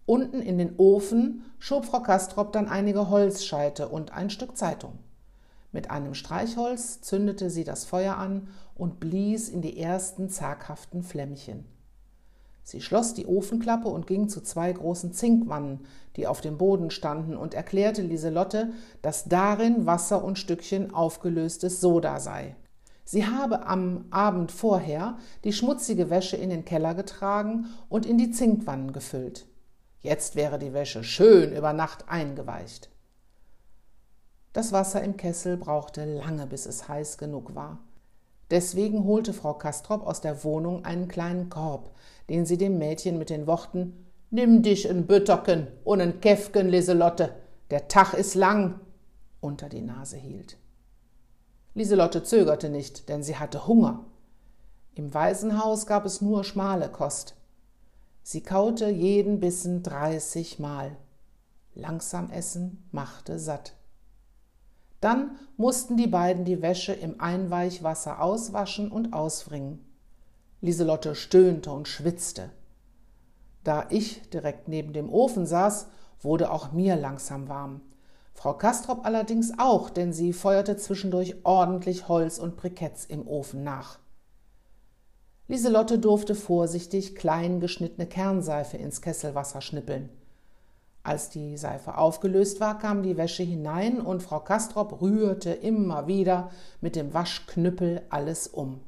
Unten 0.07 0.41
in 0.41 0.59
den 0.59 0.75
Ofen 0.77 1.45
schob 1.59 1.85
Frau 1.85 2.01
Kastrop 2.01 2.53
dann 2.53 2.69
einige 2.69 3.11
Holzscheite 3.11 3.89
und 3.89 4.13
ein 4.13 4.31
Stück 4.31 4.57
Zeitung. 4.57 4.99
Mit 5.73 5.91
einem 5.91 6.15
Streichholz 6.15 7.01
zündete 7.01 7.49
sie 7.49 7.63
das 7.63 7.85
Feuer 7.85 8.17
an 8.17 8.49
und 8.75 8.99
blies 8.99 9.49
in 9.49 9.63
die 9.63 9.79
ersten 9.79 10.29
zaghaften 10.29 11.03
Flämmchen. 11.03 11.65
Sie 12.65 12.81
schloss 12.81 13.15
die 13.15 13.27
Ofenklappe 13.27 13.89
und 13.89 14.07
ging 14.07 14.29
zu 14.29 14.41
zwei 14.43 14.73
großen 14.73 15.13
Zinkwannen, 15.13 15.81
die 16.17 16.27
auf 16.27 16.41
dem 16.41 16.59
Boden 16.59 16.91
standen, 16.91 17.37
und 17.37 17.55
erklärte 17.55 18.03
Lieselotte, 18.03 18.73
dass 19.03 19.25
darin 19.25 19.87
Wasser 19.87 20.23
und 20.23 20.39
Stückchen 20.39 20.95
aufgelöstes 20.95 21.81
Soda 21.81 22.21
sei. 22.21 22.57
Sie 23.11 23.27
habe 23.27 23.67
am 23.67 24.05
Abend 24.11 24.53
vorher 24.53 25.19
die 25.43 25.53
schmutzige 25.53 26.11
Wäsche 26.11 26.37
in 26.37 26.49
den 26.49 26.65
Keller 26.65 26.95
getragen 26.95 27.67
und 27.89 28.07
in 28.07 28.19
die 28.19 28.31
Zinkwannen 28.31 28.93
gefüllt. 28.93 29.47
Jetzt 29.99 30.37
wäre 30.37 30.61
die 30.61 30.73
Wäsche 30.73 31.03
schön 31.03 31.51
über 31.51 31.73
Nacht 31.73 32.09
eingeweicht. 32.09 32.89
Das 34.53 34.71
Wasser 34.71 35.03
im 35.03 35.17
Kessel 35.17 35.57
brauchte 35.57 36.05
lange, 36.05 36.47
bis 36.47 36.67
es 36.67 36.87
heiß 36.87 37.19
genug 37.19 37.57
war. 37.57 37.79
Deswegen 38.49 39.03
holte 39.03 39.33
Frau 39.33 39.55
Kastrop 39.55 40.07
aus 40.07 40.21
der 40.21 40.45
Wohnung 40.45 40.85
einen 40.85 41.09
kleinen 41.09 41.51
Korb, 41.51 41.91
den 42.29 42.47
sie 42.47 42.59
dem 42.59 42.79
Mädchen 42.79 43.19
mit 43.19 43.29
den 43.29 43.49
Worten 43.49 44.07
Nimm 44.31 44.63
dich 44.63 44.89
ein 44.89 45.09
Bütterken 45.09 45.67
und 45.83 46.01
ein 46.01 46.21
Käfken, 46.21 46.69
Liselotte, 46.69 47.35
der 47.73 47.89
Tag 47.89 48.15
ist 48.15 48.37
lang, 48.37 48.79
unter 49.41 49.69
die 49.69 49.83
Nase 49.83 50.17
hielt. 50.17 50.60
Lieselotte 51.75 52.23
zögerte 52.23 52.69
nicht, 52.69 53.09
denn 53.09 53.23
sie 53.23 53.37
hatte 53.37 53.67
Hunger. 53.67 54.05
Im 54.95 55.15
Waisenhaus 55.15 55.87
gab 55.87 56.05
es 56.05 56.21
nur 56.21 56.45
schmale 56.45 56.89
Kost. 56.89 57.37
Sie 58.23 58.43
kaute 58.43 58.89
jeden 58.89 59.41
Bissen 59.41 59.83
dreißigmal. 59.83 60.97
Langsam 61.75 62.31
essen 62.31 62.87
machte 62.91 63.39
satt. 63.39 63.75
Dann 65.01 65.37
mussten 65.57 65.97
die 65.97 66.09
beiden 66.09 66.45
die 66.45 66.61
Wäsche 66.61 66.93
im 66.93 67.21
Einweichwasser 67.21 68.21
auswaschen 68.21 68.91
und 68.91 69.13
auswringen. 69.13 69.85
Lieselotte 70.61 71.15
stöhnte 71.15 71.73
und 71.73 71.89
schwitzte. 71.89 72.51
Da 73.65 73.87
ich 73.89 74.29
direkt 74.31 74.69
neben 74.69 74.93
dem 74.93 75.11
Ofen 75.11 75.47
saß, 75.47 75.87
wurde 76.21 76.51
auch 76.51 76.73
mir 76.73 76.97
langsam 76.97 77.49
warm. 77.49 77.81
Frau 78.41 78.55
Kastrop 78.55 79.05
allerdings 79.05 79.53
auch, 79.59 79.91
denn 79.91 80.15
sie 80.15 80.33
feuerte 80.33 80.79
zwischendurch 80.79 81.45
ordentlich 81.45 82.09
Holz 82.09 82.39
und 82.39 82.57
Briketts 82.57 83.05
im 83.05 83.29
Ofen 83.29 83.65
nach. 83.65 83.99
Lieselotte 85.47 85.99
durfte 85.99 86.35
vorsichtig 86.35 87.17
klein 87.17 87.61
geschnittene 87.61 88.07
Kernseife 88.07 88.79
ins 88.79 89.03
Kesselwasser 89.03 89.61
schnippeln. 89.61 90.09
Als 91.03 91.29
die 91.29 91.59
Seife 91.59 91.99
aufgelöst 91.99 92.61
war, 92.61 92.79
kam 92.79 93.03
die 93.03 93.19
Wäsche 93.19 93.43
hinein 93.43 94.01
und 94.01 94.23
Frau 94.23 94.41
Kastrop 94.41 95.03
rührte 95.03 95.51
immer 95.51 96.07
wieder 96.07 96.51
mit 96.81 96.97
dem 96.97 97.13
Waschknüppel 97.13 98.01
alles 98.09 98.49
um. 98.49 98.81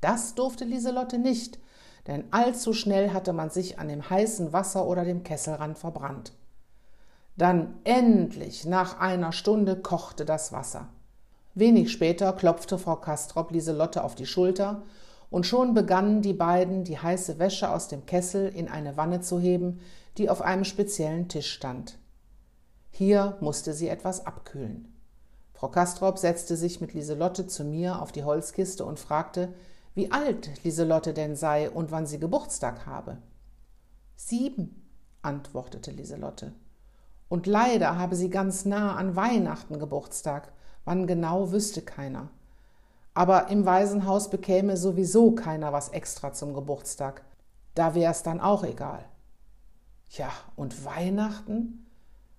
Das 0.00 0.34
durfte 0.34 0.64
Lieselotte 0.64 1.18
nicht, 1.18 1.60
denn 2.08 2.24
allzu 2.32 2.72
schnell 2.72 3.12
hatte 3.12 3.32
man 3.32 3.50
sich 3.50 3.78
an 3.78 3.86
dem 3.86 4.10
heißen 4.10 4.52
Wasser 4.52 4.88
oder 4.88 5.04
dem 5.04 5.22
Kesselrand 5.22 5.78
verbrannt. 5.78 6.32
Dann 7.36 7.78
endlich, 7.84 8.66
nach 8.66 9.00
einer 9.00 9.32
Stunde, 9.32 9.76
kochte 9.76 10.24
das 10.24 10.52
Wasser. 10.52 10.88
Wenig 11.54 11.90
später 11.90 12.32
klopfte 12.32 12.78
Frau 12.78 12.96
Kastrop 12.96 13.50
Lieselotte 13.50 14.04
auf 14.04 14.14
die 14.14 14.26
Schulter 14.26 14.82
und 15.30 15.46
schon 15.46 15.74
begannen 15.74 16.22
die 16.22 16.32
beiden, 16.32 16.84
die 16.84 16.98
heiße 16.98 17.38
Wäsche 17.38 17.70
aus 17.70 17.88
dem 17.88 18.06
Kessel 18.06 18.48
in 18.48 18.68
eine 18.68 18.96
Wanne 18.96 19.20
zu 19.20 19.40
heben, 19.40 19.80
die 20.18 20.28
auf 20.28 20.42
einem 20.42 20.64
speziellen 20.64 21.28
Tisch 21.28 21.52
stand. 21.52 21.98
Hier 22.90 23.36
musste 23.40 23.72
sie 23.72 23.88
etwas 23.88 24.26
abkühlen. 24.26 24.92
Frau 25.54 25.68
Kastrop 25.68 26.18
setzte 26.18 26.56
sich 26.56 26.80
mit 26.80 26.94
Lieselotte 26.94 27.46
zu 27.46 27.64
mir 27.64 28.00
auf 28.00 28.12
die 28.12 28.24
Holzkiste 28.24 28.84
und 28.84 28.98
fragte, 28.98 29.52
wie 29.94 30.10
alt 30.10 30.64
Lieselotte 30.64 31.12
denn 31.12 31.36
sei 31.36 31.70
und 31.70 31.90
wann 31.90 32.06
sie 32.06 32.18
Geburtstag 32.18 32.86
habe. 32.86 33.18
Sieben, 34.16 34.88
antwortete 35.22 35.90
Lieselotte. 35.90 36.52
Und 37.30 37.46
leider 37.46 37.96
habe 37.96 38.16
sie 38.16 38.28
ganz 38.28 38.64
nah 38.64 38.96
an 38.96 39.14
Weihnachten 39.14 39.78
Geburtstag. 39.78 40.52
Wann 40.84 41.06
genau 41.06 41.52
wüsste 41.52 41.80
keiner. 41.80 42.28
Aber 43.14 43.48
im 43.48 43.64
Waisenhaus 43.64 44.30
bekäme 44.30 44.76
sowieso 44.76 45.30
keiner 45.30 45.72
was 45.72 45.90
extra 45.90 46.32
zum 46.32 46.54
Geburtstag. 46.54 47.22
Da 47.76 47.94
wäre 47.94 48.10
es 48.10 48.24
dann 48.24 48.40
auch 48.40 48.64
egal. 48.64 49.04
Ja, 50.08 50.30
und 50.56 50.84
Weihnachten? 50.84 51.86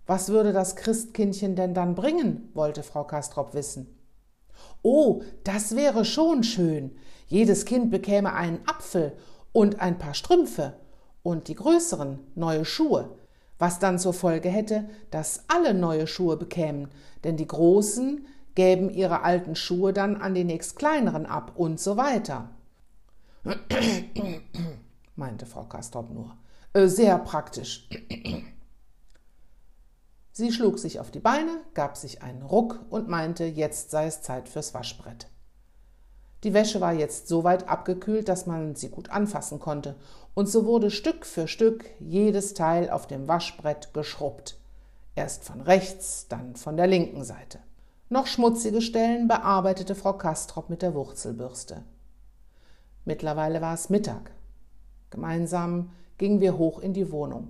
Was 0.05 0.27
würde 0.27 0.51
das 0.51 0.75
Christkindchen 0.75 1.55
denn 1.55 1.74
dann 1.74 1.95
bringen? 1.95 2.50
wollte 2.53 2.83
Frau 2.83 3.05
Kastrop 3.05 3.53
wissen. 3.53 3.98
Oh, 4.81 5.21
das 5.45 5.74
wäre 5.77 6.03
schon 6.03 6.43
schön. 6.43 6.98
Jedes 7.27 7.63
Kind 7.63 7.91
bekäme 7.91 8.33
einen 8.33 8.60
Apfel 8.67 9.15
und 9.53 9.79
ein 9.79 9.98
paar 9.98 10.15
Strümpfe 10.15 10.74
und 11.24 11.48
die 11.48 11.55
größeren 11.55 12.19
neue 12.36 12.65
Schuhe, 12.65 13.07
was 13.62 13.77
dann 13.77 14.00
zur 14.00 14.13
Folge 14.13 14.50
hätte, 14.50 14.89
dass 15.12 15.44
alle 15.48 15.75
neue 15.75 16.08
Schuhe 16.08 16.36
bekämen, 16.36 16.88
denn 17.24 17.38
die 17.38 17.48
großen 17.48 18.25
gäben 18.56 18.89
ihre 18.89 19.22
alten 19.22 19.56
Schuhe 19.56 19.94
dann 19.94 20.18
an 20.18 20.34
die 20.34 20.44
nächst 20.44 20.75
kleineren 20.75 21.27
ab 21.27 21.51
und 21.56 21.80
so 21.80 21.96
weiter. 21.96 22.50
meinte 25.15 25.46
Frau 25.46 25.65
Kastrop 25.65 26.10
nur. 26.10 26.36
Äh, 26.74 26.88
sehr 26.88 27.20
praktisch. 27.20 27.88
Sie 30.32 30.51
schlug 30.51 30.80
sich 30.80 31.00
auf 31.00 31.12
die 31.12 31.20
Beine, 31.20 31.62
gab 31.75 31.98
sich 31.98 32.24
einen 32.24 32.41
Ruck 32.41 32.80
und 32.89 33.10
meinte, 33.10 33.46
jetzt 33.46 33.91
sei 33.91 34.08
es 34.08 34.24
Zeit 34.24 34.50
fürs 34.50 34.74
Waschbrett. 34.74 35.27
Die 36.43 36.53
Wäsche 36.53 36.81
war 36.81 36.93
jetzt 36.93 37.27
so 37.27 37.43
weit 37.43 37.69
abgekühlt, 37.69 38.27
dass 38.27 38.48
man 38.48 38.75
sie 38.75 38.89
gut 38.89 39.10
anfassen 39.10 39.60
konnte, 39.60 39.95
und 40.33 40.48
so 40.48 40.65
wurde 40.65 40.89
Stück 40.89 41.25
für 41.25 41.48
Stück 41.48 41.86
jedes 42.00 42.53
Teil 42.53 42.89
auf 42.89 43.05
dem 43.05 43.27
Waschbrett 43.27 43.93
geschrubbt. 43.93 44.57
Erst 45.15 45.43
von 45.43 45.62
rechts, 45.62 46.27
dann 46.29 46.55
von 46.55 46.77
der 46.77 46.88
linken 46.88 47.24
Seite. 47.24 47.60
Noch 48.10 48.27
schmutzige 48.27 48.81
Stellen 48.81 49.27
bearbeitete 49.27 49.93
Frau 49.93 50.13
Kastrop 50.13 50.69
mit 50.69 50.81
der 50.81 50.93
Wurzelbürste. 50.95 51.83
Mittlerweile 53.05 53.62
war 53.62 53.74
es 53.74 53.89
Mittag. 53.89 54.31
Gemeinsam 55.10 55.91
gingen 56.17 56.39
wir 56.39 56.57
hoch 56.57 56.79
in 56.79 56.93
die 56.93 57.12
Wohnung. 57.12 57.50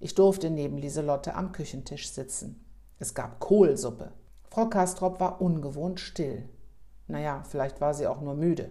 Ich 0.00 0.14
durfte 0.14 0.50
neben 0.50 0.78
Lieselotte 0.78 1.34
am 1.34 1.52
Küchentisch 1.52 2.10
sitzen. 2.10 2.64
Es 2.98 3.14
gab 3.14 3.40
Kohlsuppe. 3.40 4.12
Frau 4.50 4.66
Kastrop 4.66 5.20
war 5.20 5.40
ungewohnt 5.40 6.00
still. 6.00 6.48
Naja, 7.08 7.42
vielleicht 7.48 7.80
war 7.80 7.94
sie 7.94 8.06
auch 8.06 8.20
nur 8.20 8.34
müde. 8.34 8.70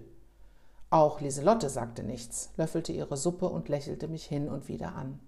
Auch 0.90 1.20
Lieselotte 1.20 1.70
sagte 1.70 2.04
nichts, 2.04 2.52
löffelte 2.56 2.94
ihre 2.94 3.18
Suppe 3.18 3.50
und 3.50 3.68
lächelte 3.68 4.08
mich 4.08 4.26
hin 4.26 4.48
und 4.48 4.70
wieder 4.70 4.96
an. 4.96 5.20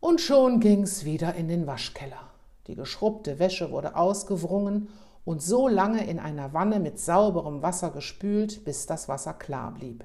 Und 0.00 0.20
schon 0.20 0.60
ging's 0.60 1.04
wieder 1.04 1.34
in 1.34 1.48
den 1.48 1.66
Waschkeller. 1.66 2.30
Die 2.66 2.74
geschrubbte 2.74 3.38
Wäsche 3.38 3.70
wurde 3.70 3.96
ausgewrungen 3.96 4.88
und 5.24 5.42
so 5.42 5.68
lange 5.68 6.06
in 6.06 6.18
einer 6.18 6.54
Wanne 6.54 6.80
mit 6.80 6.98
sauberem 6.98 7.62
Wasser 7.62 7.90
gespült, 7.90 8.64
bis 8.64 8.86
das 8.86 9.08
Wasser 9.08 9.34
klar 9.34 9.72
blieb. 9.72 10.04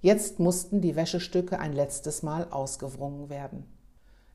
Jetzt 0.00 0.38
mussten 0.38 0.80
die 0.80 0.96
Wäschestücke 0.96 1.58
ein 1.58 1.72
letztes 1.72 2.22
Mal 2.22 2.46
ausgewrungen 2.50 3.28
werden. 3.28 3.64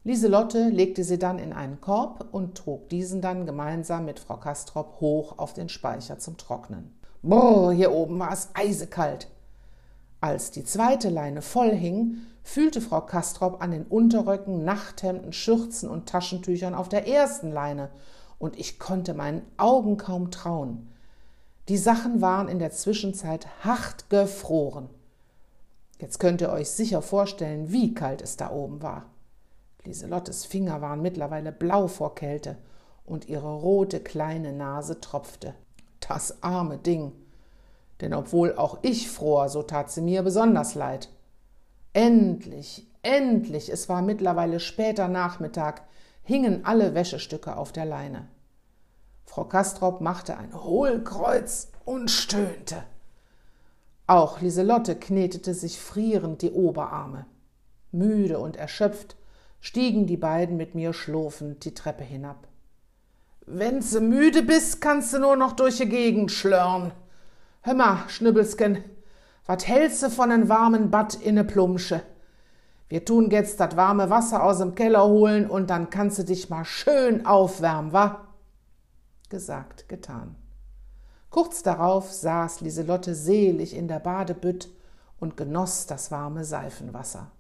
Lieselotte 0.03 0.69
legte 0.69 1.03
sie 1.03 1.19
dann 1.19 1.37
in 1.37 1.53
einen 1.53 1.79
Korb 1.79 2.27
und 2.31 2.57
trug 2.57 2.89
diesen 2.89 3.21
dann 3.21 3.45
gemeinsam 3.45 4.05
mit 4.05 4.19
Frau 4.19 4.37
Kastrop 4.37 4.99
hoch 4.99 5.37
auf 5.37 5.53
den 5.53 5.69
Speicher 5.69 6.17
zum 6.17 6.37
Trocknen. 6.37 6.97
Boah, 7.21 7.71
hier 7.71 7.91
oben 7.91 8.17
war 8.17 8.31
es 8.31 8.49
eisekalt. 8.55 9.29
Als 10.19 10.49
die 10.49 10.63
zweite 10.63 11.09
Leine 11.09 11.43
voll 11.43 11.71
hing, 11.71 12.17
fühlte 12.41 12.81
Frau 12.81 13.01
Kastrop 13.01 13.61
an 13.61 13.69
den 13.69 13.83
Unterröcken, 13.83 14.63
Nachthemden, 14.65 15.33
Schürzen 15.33 15.87
und 15.87 16.09
Taschentüchern 16.09 16.73
auf 16.73 16.89
der 16.89 17.07
ersten 17.07 17.51
Leine, 17.51 17.89
und 18.39 18.57
ich 18.57 18.79
konnte 18.79 19.13
meinen 19.13 19.43
Augen 19.57 19.97
kaum 19.97 20.31
trauen. 20.31 20.89
Die 21.69 21.77
Sachen 21.77 22.21
waren 22.21 22.47
in 22.47 22.57
der 22.57 22.71
Zwischenzeit 22.71 23.45
hart 23.63 24.09
gefroren. 24.09 24.89
Jetzt 25.99 26.19
könnt 26.19 26.41
ihr 26.41 26.49
euch 26.49 26.71
sicher 26.71 27.03
vorstellen, 27.03 27.71
wie 27.71 27.93
kalt 27.93 28.23
es 28.23 28.37
da 28.37 28.49
oben 28.49 28.81
war. 28.81 29.05
Lieselottes 29.83 30.45
Finger 30.45 30.81
waren 30.81 31.01
mittlerweile 31.01 31.51
blau 31.51 31.87
vor 31.87 32.15
Kälte 32.15 32.57
und 33.05 33.27
ihre 33.27 33.53
rote 33.53 33.99
kleine 33.99 34.53
Nase 34.53 35.01
tropfte. 35.01 35.55
Das 35.99 36.43
arme 36.43 36.77
Ding. 36.77 37.13
Denn 37.99 38.13
obwohl 38.13 38.55
auch 38.55 38.79
ich 38.83 39.09
fror, 39.09 39.49
so 39.49 39.63
tat 39.63 39.91
sie 39.91 40.01
mir 40.01 40.23
besonders 40.23 40.75
leid. 40.75 41.09
Endlich, 41.93 42.87
endlich, 43.01 43.71
es 43.71 43.89
war 43.89 44.01
mittlerweile 44.01 44.59
später 44.59 45.07
Nachmittag, 45.07 45.83
hingen 46.23 46.65
alle 46.65 46.93
Wäschestücke 46.93 47.57
auf 47.57 47.71
der 47.71 47.85
Leine. 47.85 48.27
Frau 49.25 49.45
Kastrop 49.45 50.01
machte 50.01 50.37
ein 50.37 50.53
Hohlkreuz 50.53 51.71
und 51.85 52.09
stöhnte. 52.09 52.83
Auch 54.07 54.41
Lieselotte 54.41 54.95
knetete 54.95 55.53
sich 55.53 55.79
frierend 55.79 56.41
die 56.41 56.51
Oberarme. 56.51 57.25
Müde 57.91 58.39
und 58.39 58.57
erschöpft 58.57 59.15
stiegen 59.61 60.07
die 60.07 60.17
beiden 60.17 60.57
mit 60.57 60.75
mir 60.75 60.91
schlurfend 60.91 61.63
die 61.63 61.73
Treppe 61.73 62.03
hinab. 62.03 62.47
Wenn 63.45 63.81
se 63.81 64.01
müde 64.01 64.43
bist, 64.43 64.81
kannst 64.81 65.13
du 65.13 65.19
nur 65.19 65.35
noch 65.35 65.53
durch 65.53 65.77
die 65.77 65.87
Gegend 65.87 66.31
schlörn. 66.31 66.91
Hör 67.61 67.73
mal, 67.75 68.09
Schnübbelsken, 68.09 68.83
wat 69.45 69.67
hältst 69.67 70.03
du 70.03 70.09
von 70.09 70.31
en 70.31 70.49
warmen 70.49 70.91
Bad 70.91 71.15
in 71.15 71.35
ne 71.35 71.43
Plumsche? 71.43 72.01
Wir 72.89 73.05
tun 73.05 73.29
jetzt 73.29 73.59
dat 73.59 73.77
warme 73.77 74.09
Wasser 74.09 74.43
aus 74.43 74.57
dem 74.57 74.75
Keller 74.75 75.05
holen 75.05 75.49
und 75.49 75.69
dann 75.69 75.89
kannst 75.89 76.19
du 76.19 76.23
dich 76.23 76.49
mal 76.49 76.65
schön 76.65 77.25
aufwärmen, 77.25 77.93
wa? 77.93 78.27
Gesagt, 79.29 79.87
getan. 79.87 80.35
Kurz 81.29 81.63
darauf 81.63 82.11
saß 82.11 82.59
Lieselotte 82.61 83.15
selig 83.15 83.75
in 83.75 83.87
der 83.87 83.99
Badebütt 83.99 84.69
und 85.19 85.37
genoss 85.37 85.85
das 85.85 86.11
warme 86.11 86.43
Seifenwasser. 86.43 87.31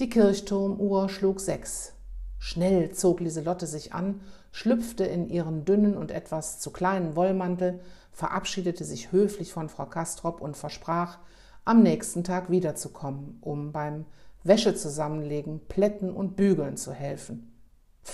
Die 0.00 0.08
Kirchturmuhr 0.08 1.10
schlug 1.10 1.40
sechs. 1.40 1.92
Schnell 2.38 2.90
zog 2.92 3.20
Lieselotte 3.20 3.66
sich 3.66 3.92
an, 3.92 4.22
schlüpfte 4.50 5.04
in 5.04 5.28
ihren 5.28 5.66
dünnen 5.66 5.94
und 5.94 6.10
etwas 6.10 6.58
zu 6.58 6.70
kleinen 6.70 7.16
Wollmantel, 7.16 7.80
verabschiedete 8.10 8.82
sich 8.82 9.12
höflich 9.12 9.52
von 9.52 9.68
Frau 9.68 9.84
Kastrop 9.84 10.40
und 10.40 10.56
versprach, 10.56 11.18
am 11.66 11.82
nächsten 11.82 12.24
Tag 12.24 12.50
wiederzukommen, 12.50 13.36
um 13.42 13.72
beim 13.72 14.06
Wäsche 14.42 14.74
zusammenlegen, 14.74 15.60
Plätten 15.68 16.10
und 16.10 16.34
Bügeln 16.34 16.78
zu 16.78 16.94
helfen. 16.94 17.52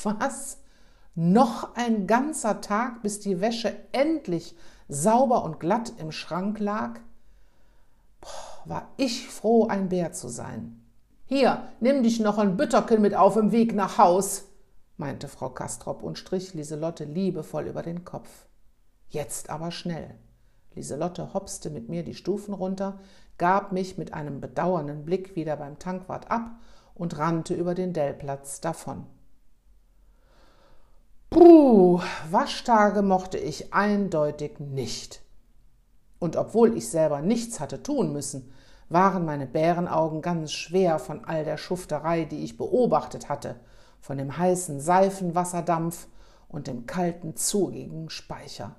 Was? 0.03 0.59
Noch 1.15 1.77
ein 1.77 2.09
ganzer 2.09 2.63
Tag, 2.63 3.03
bis 3.03 3.21
die 3.21 3.41
Wäsche 3.41 3.73
endlich 3.93 4.57
sauber 4.89 5.45
und 5.45 5.61
glatt 5.61 5.93
im 5.99 6.11
Schrank 6.11 6.59
lag? 6.59 6.99
Boah, 8.21 8.63
war 8.65 8.89
ich 8.97 9.29
froh, 9.29 9.69
ein 9.69 9.89
Bär 9.89 10.11
zu 10.11 10.27
sein. 10.27 10.83
Hier, 11.29 11.67
nimm 11.81 12.05
dich 12.05 12.21
noch 12.21 12.39
ein 12.39 12.57
Bütterken 12.57 13.03
mit 13.03 13.17
auf 13.17 13.35
dem 13.35 13.51
Weg 13.51 13.75
nach 13.75 13.99
Haus, 13.99 14.45
meinte 14.97 15.27
Frau 15.27 15.51
Kastrop 15.51 16.05
und 16.05 16.19
strich 16.19 16.55
Lieselotte 16.55 17.03
liebevoll 17.03 17.67
über 17.67 17.83
den 17.83 18.05
Kopf. 18.05 18.47
Jetzt 19.09 19.51
aber 19.51 19.73
schnell. 19.73 20.15
Lieselotte 20.77 21.35
hopste 21.35 21.71
mit 21.71 21.89
mir 21.89 22.05
die 22.05 22.15
Stufen 22.15 22.55
runter, 22.55 23.01
gab 23.39 23.73
mich 23.73 23.99
mit 23.99 24.15
einem 24.15 24.41
bedauernden 24.41 25.05
Blick 25.05 25.35
wieder 25.35 25.57
beim 25.57 25.81
Tankwart 25.81 26.31
ab 26.31 26.61
und 26.95 27.19
rannte 27.19 27.55
über 27.55 27.75
den 27.75 27.93
Dellplatz 27.93 28.61
davon. 28.61 29.05
Puh, 31.31 32.01
Waschtage 32.31 33.03
mochte 33.03 33.37
ich 33.37 33.75
eindeutig 33.75 34.61
nicht. 34.61 35.23
Und 36.21 36.37
obwohl 36.37 36.77
ich 36.77 36.89
selber 36.89 37.21
nichts 37.21 37.59
hatte 37.59 37.83
tun 37.83 38.13
müssen, 38.13 38.53
waren 38.89 39.25
meine 39.25 39.47
Bärenaugen 39.47 40.23
ganz 40.23 40.53
schwer 40.53 40.99
von 40.99 41.25
all 41.25 41.45
der 41.45 41.57
Schufterei, 41.57 42.25
die 42.25 42.45
ich 42.45 42.57
beobachtet 42.57 43.29
hatte, 43.29 43.57
von 44.01 44.19
dem 44.19 44.37
heißen 44.37 44.81
Seifenwasserdampf 44.81 46.07
und 46.49 46.67
dem 46.67 46.87
kalten, 46.87 47.37
zugigen 47.37 48.11
Speicher. 48.11 48.77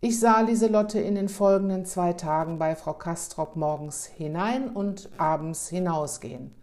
Ich 0.00 0.20
sah 0.20 0.40
Lieselotte 0.40 1.00
in 1.00 1.14
den 1.14 1.28
folgenden 1.28 1.84
zwei 1.84 2.12
Tagen 2.12 2.58
bei 2.58 2.76
Frau 2.76 2.92
Kastrop 2.92 3.56
morgens 3.56 4.04
hinein 4.04 4.68
und 4.68 5.08
abends 5.18 5.68
hinausgehen. 5.68 6.54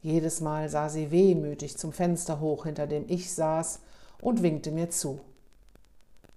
Jedes 0.00 0.40
Mal 0.40 0.68
sah 0.68 0.88
sie 0.88 1.10
wehmütig 1.10 1.78
zum 1.78 1.92
Fenster 1.92 2.40
hoch, 2.40 2.64
hinter 2.64 2.86
dem 2.86 3.04
ich 3.08 3.32
saß, 3.32 3.80
und 4.20 4.42
winkte 4.42 4.72
mir 4.72 4.90
zu. 4.90 5.20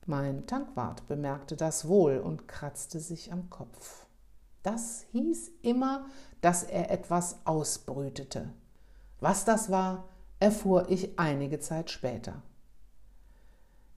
Mein 0.06 0.46
Tankwart 0.46 1.08
bemerkte 1.08 1.56
das 1.56 1.88
wohl 1.88 2.18
und 2.18 2.48
kratzte 2.48 3.00
sich 3.00 3.32
am 3.32 3.50
Kopf. 3.50 3.99
Das 4.64 5.06
hieß 5.12 5.52
immer, 5.62 6.06
dass 6.42 6.64
er 6.64 6.92
etwas 6.92 7.38
ausbrütete. 7.46 8.50
Was 9.20 9.46
das 9.46 9.70
war, 9.70 10.06
erfuhr 10.40 10.90
ich 10.90 11.20
einige 11.20 11.60
Zeit 11.60 11.90
später. 11.90 12.42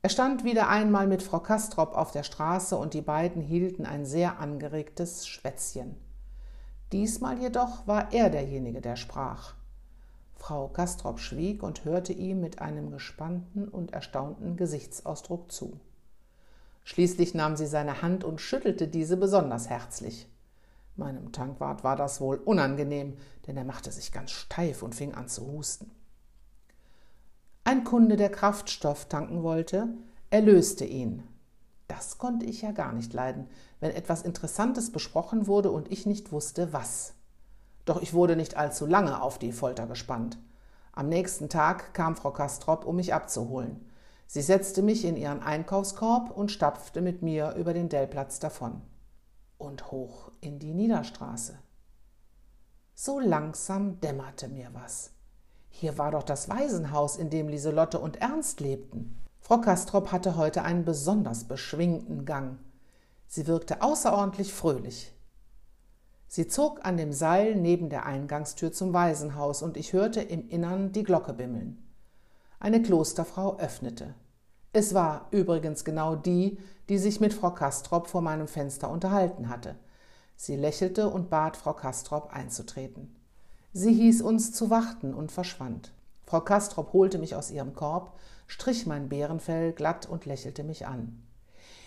Er 0.02 0.08
stand 0.08 0.42
wieder 0.42 0.68
einmal 0.68 1.06
mit 1.06 1.22
Frau 1.22 1.38
Kastrop 1.38 1.94
auf 1.96 2.10
der 2.10 2.24
Straße 2.24 2.76
und 2.76 2.94
die 2.94 3.02
beiden 3.02 3.40
hielten 3.40 3.86
ein 3.86 4.04
sehr 4.04 4.40
angeregtes 4.40 5.28
Schwätzchen. 5.28 5.94
Diesmal 6.90 7.38
jedoch 7.38 7.86
war 7.86 8.12
er 8.12 8.28
derjenige, 8.28 8.80
der 8.80 8.96
sprach. 8.96 9.54
Frau 10.34 10.66
Kastrop 10.66 11.20
schwieg 11.20 11.62
und 11.62 11.84
hörte 11.84 12.12
ihm 12.12 12.40
mit 12.40 12.60
einem 12.60 12.90
gespannten 12.90 13.68
und 13.68 13.92
erstaunten 13.92 14.56
Gesichtsausdruck 14.56 15.52
zu. 15.52 15.78
Schließlich 16.82 17.32
nahm 17.34 17.56
sie 17.56 17.66
seine 17.66 18.02
Hand 18.02 18.24
und 18.24 18.40
schüttelte 18.40 18.88
diese 18.88 19.16
besonders 19.16 19.70
herzlich. 19.70 20.26
Meinem 20.96 21.32
Tankwart 21.32 21.84
war 21.84 21.96
das 21.96 22.20
wohl 22.20 22.36
unangenehm, 22.36 23.16
denn 23.46 23.56
er 23.56 23.64
machte 23.64 23.90
sich 23.90 24.12
ganz 24.12 24.30
steif 24.30 24.82
und 24.82 24.94
fing 24.94 25.14
an 25.14 25.28
zu 25.28 25.46
husten. 25.46 25.90
Ein 27.64 27.84
Kunde, 27.84 28.16
der 28.16 28.30
Kraftstoff 28.30 29.06
tanken 29.06 29.42
wollte, 29.42 29.88
erlöste 30.30 30.84
ihn. 30.84 31.22
Das 31.88 32.18
konnte 32.18 32.44
ich 32.46 32.62
ja 32.62 32.72
gar 32.72 32.92
nicht 32.92 33.12
leiden, 33.12 33.48
wenn 33.80 33.90
etwas 33.90 34.22
Interessantes 34.22 34.90
besprochen 34.92 35.46
wurde 35.46 35.70
und 35.70 35.90
ich 35.90 36.06
nicht 36.06 36.32
wusste, 36.32 36.72
was. 36.72 37.14
Doch 37.84 38.00
ich 38.02 38.14
wurde 38.14 38.36
nicht 38.36 38.56
allzu 38.56 38.86
lange 38.86 39.22
auf 39.22 39.38
die 39.38 39.52
Folter 39.52 39.86
gespannt. 39.86 40.38
Am 40.92 41.08
nächsten 41.08 41.48
Tag 41.48 41.94
kam 41.94 42.16
Frau 42.16 42.30
Kastrop, 42.30 42.84
um 42.84 42.96
mich 42.96 43.14
abzuholen. 43.14 43.86
Sie 44.26 44.42
setzte 44.42 44.82
mich 44.82 45.04
in 45.04 45.16
ihren 45.16 45.42
Einkaufskorb 45.42 46.30
und 46.30 46.50
stapfte 46.50 47.00
mit 47.00 47.22
mir 47.22 47.54
über 47.54 47.74
den 47.74 47.88
Dellplatz 47.88 48.38
davon. 48.38 48.82
Und 49.72 49.90
hoch 49.90 50.30
in 50.42 50.58
die 50.58 50.74
Niederstraße. 50.74 51.58
So 52.94 53.18
langsam 53.20 54.02
dämmerte 54.02 54.48
mir 54.48 54.68
was. 54.74 55.12
Hier 55.70 55.96
war 55.96 56.10
doch 56.10 56.24
das 56.24 56.50
Waisenhaus, 56.50 57.16
in 57.16 57.30
dem 57.30 57.48
Lieselotte 57.48 57.98
und 57.98 58.20
Ernst 58.20 58.60
lebten. 58.60 59.18
Frau 59.40 59.62
Kastrop 59.62 60.12
hatte 60.12 60.36
heute 60.36 60.62
einen 60.62 60.84
besonders 60.84 61.44
beschwingten 61.44 62.26
Gang. 62.26 62.58
Sie 63.26 63.46
wirkte 63.46 63.80
außerordentlich 63.80 64.52
fröhlich. 64.52 65.14
Sie 66.28 66.46
zog 66.46 66.84
an 66.84 66.98
dem 66.98 67.14
Seil 67.14 67.54
neben 67.54 67.88
der 67.88 68.04
Eingangstür 68.04 68.72
zum 68.72 68.92
Waisenhaus 68.92 69.62
und 69.62 69.78
ich 69.78 69.94
hörte 69.94 70.20
im 70.20 70.50
Innern 70.50 70.92
die 70.92 71.02
Glocke 71.02 71.32
bimmeln. 71.32 71.82
Eine 72.60 72.82
Klosterfrau 72.82 73.58
öffnete. 73.58 74.14
Es 74.72 74.94
war 74.94 75.28
übrigens 75.30 75.84
genau 75.84 76.16
die, 76.16 76.58
die 76.88 76.98
sich 76.98 77.20
mit 77.20 77.34
Frau 77.34 77.50
Kastrop 77.50 78.06
vor 78.06 78.22
meinem 78.22 78.48
Fenster 78.48 78.90
unterhalten 78.90 79.48
hatte. 79.48 79.76
Sie 80.36 80.56
lächelte 80.56 81.08
und 81.08 81.30
bat 81.30 81.56
Frau 81.56 81.72
Kastrop 81.74 82.32
einzutreten. 82.32 83.14
Sie 83.72 83.92
hieß 83.92 84.22
uns 84.22 84.52
zu 84.52 84.70
warten 84.70 85.14
und 85.14 85.32
verschwand. 85.32 85.92
Frau 86.24 86.40
Kastrop 86.40 86.92
holte 86.92 87.18
mich 87.18 87.34
aus 87.34 87.50
ihrem 87.50 87.74
Korb, 87.74 88.18
strich 88.46 88.86
mein 88.86 89.08
Bärenfell 89.08 89.72
glatt 89.72 90.06
und 90.06 90.26
lächelte 90.26 90.64
mich 90.64 90.86
an. 90.86 91.22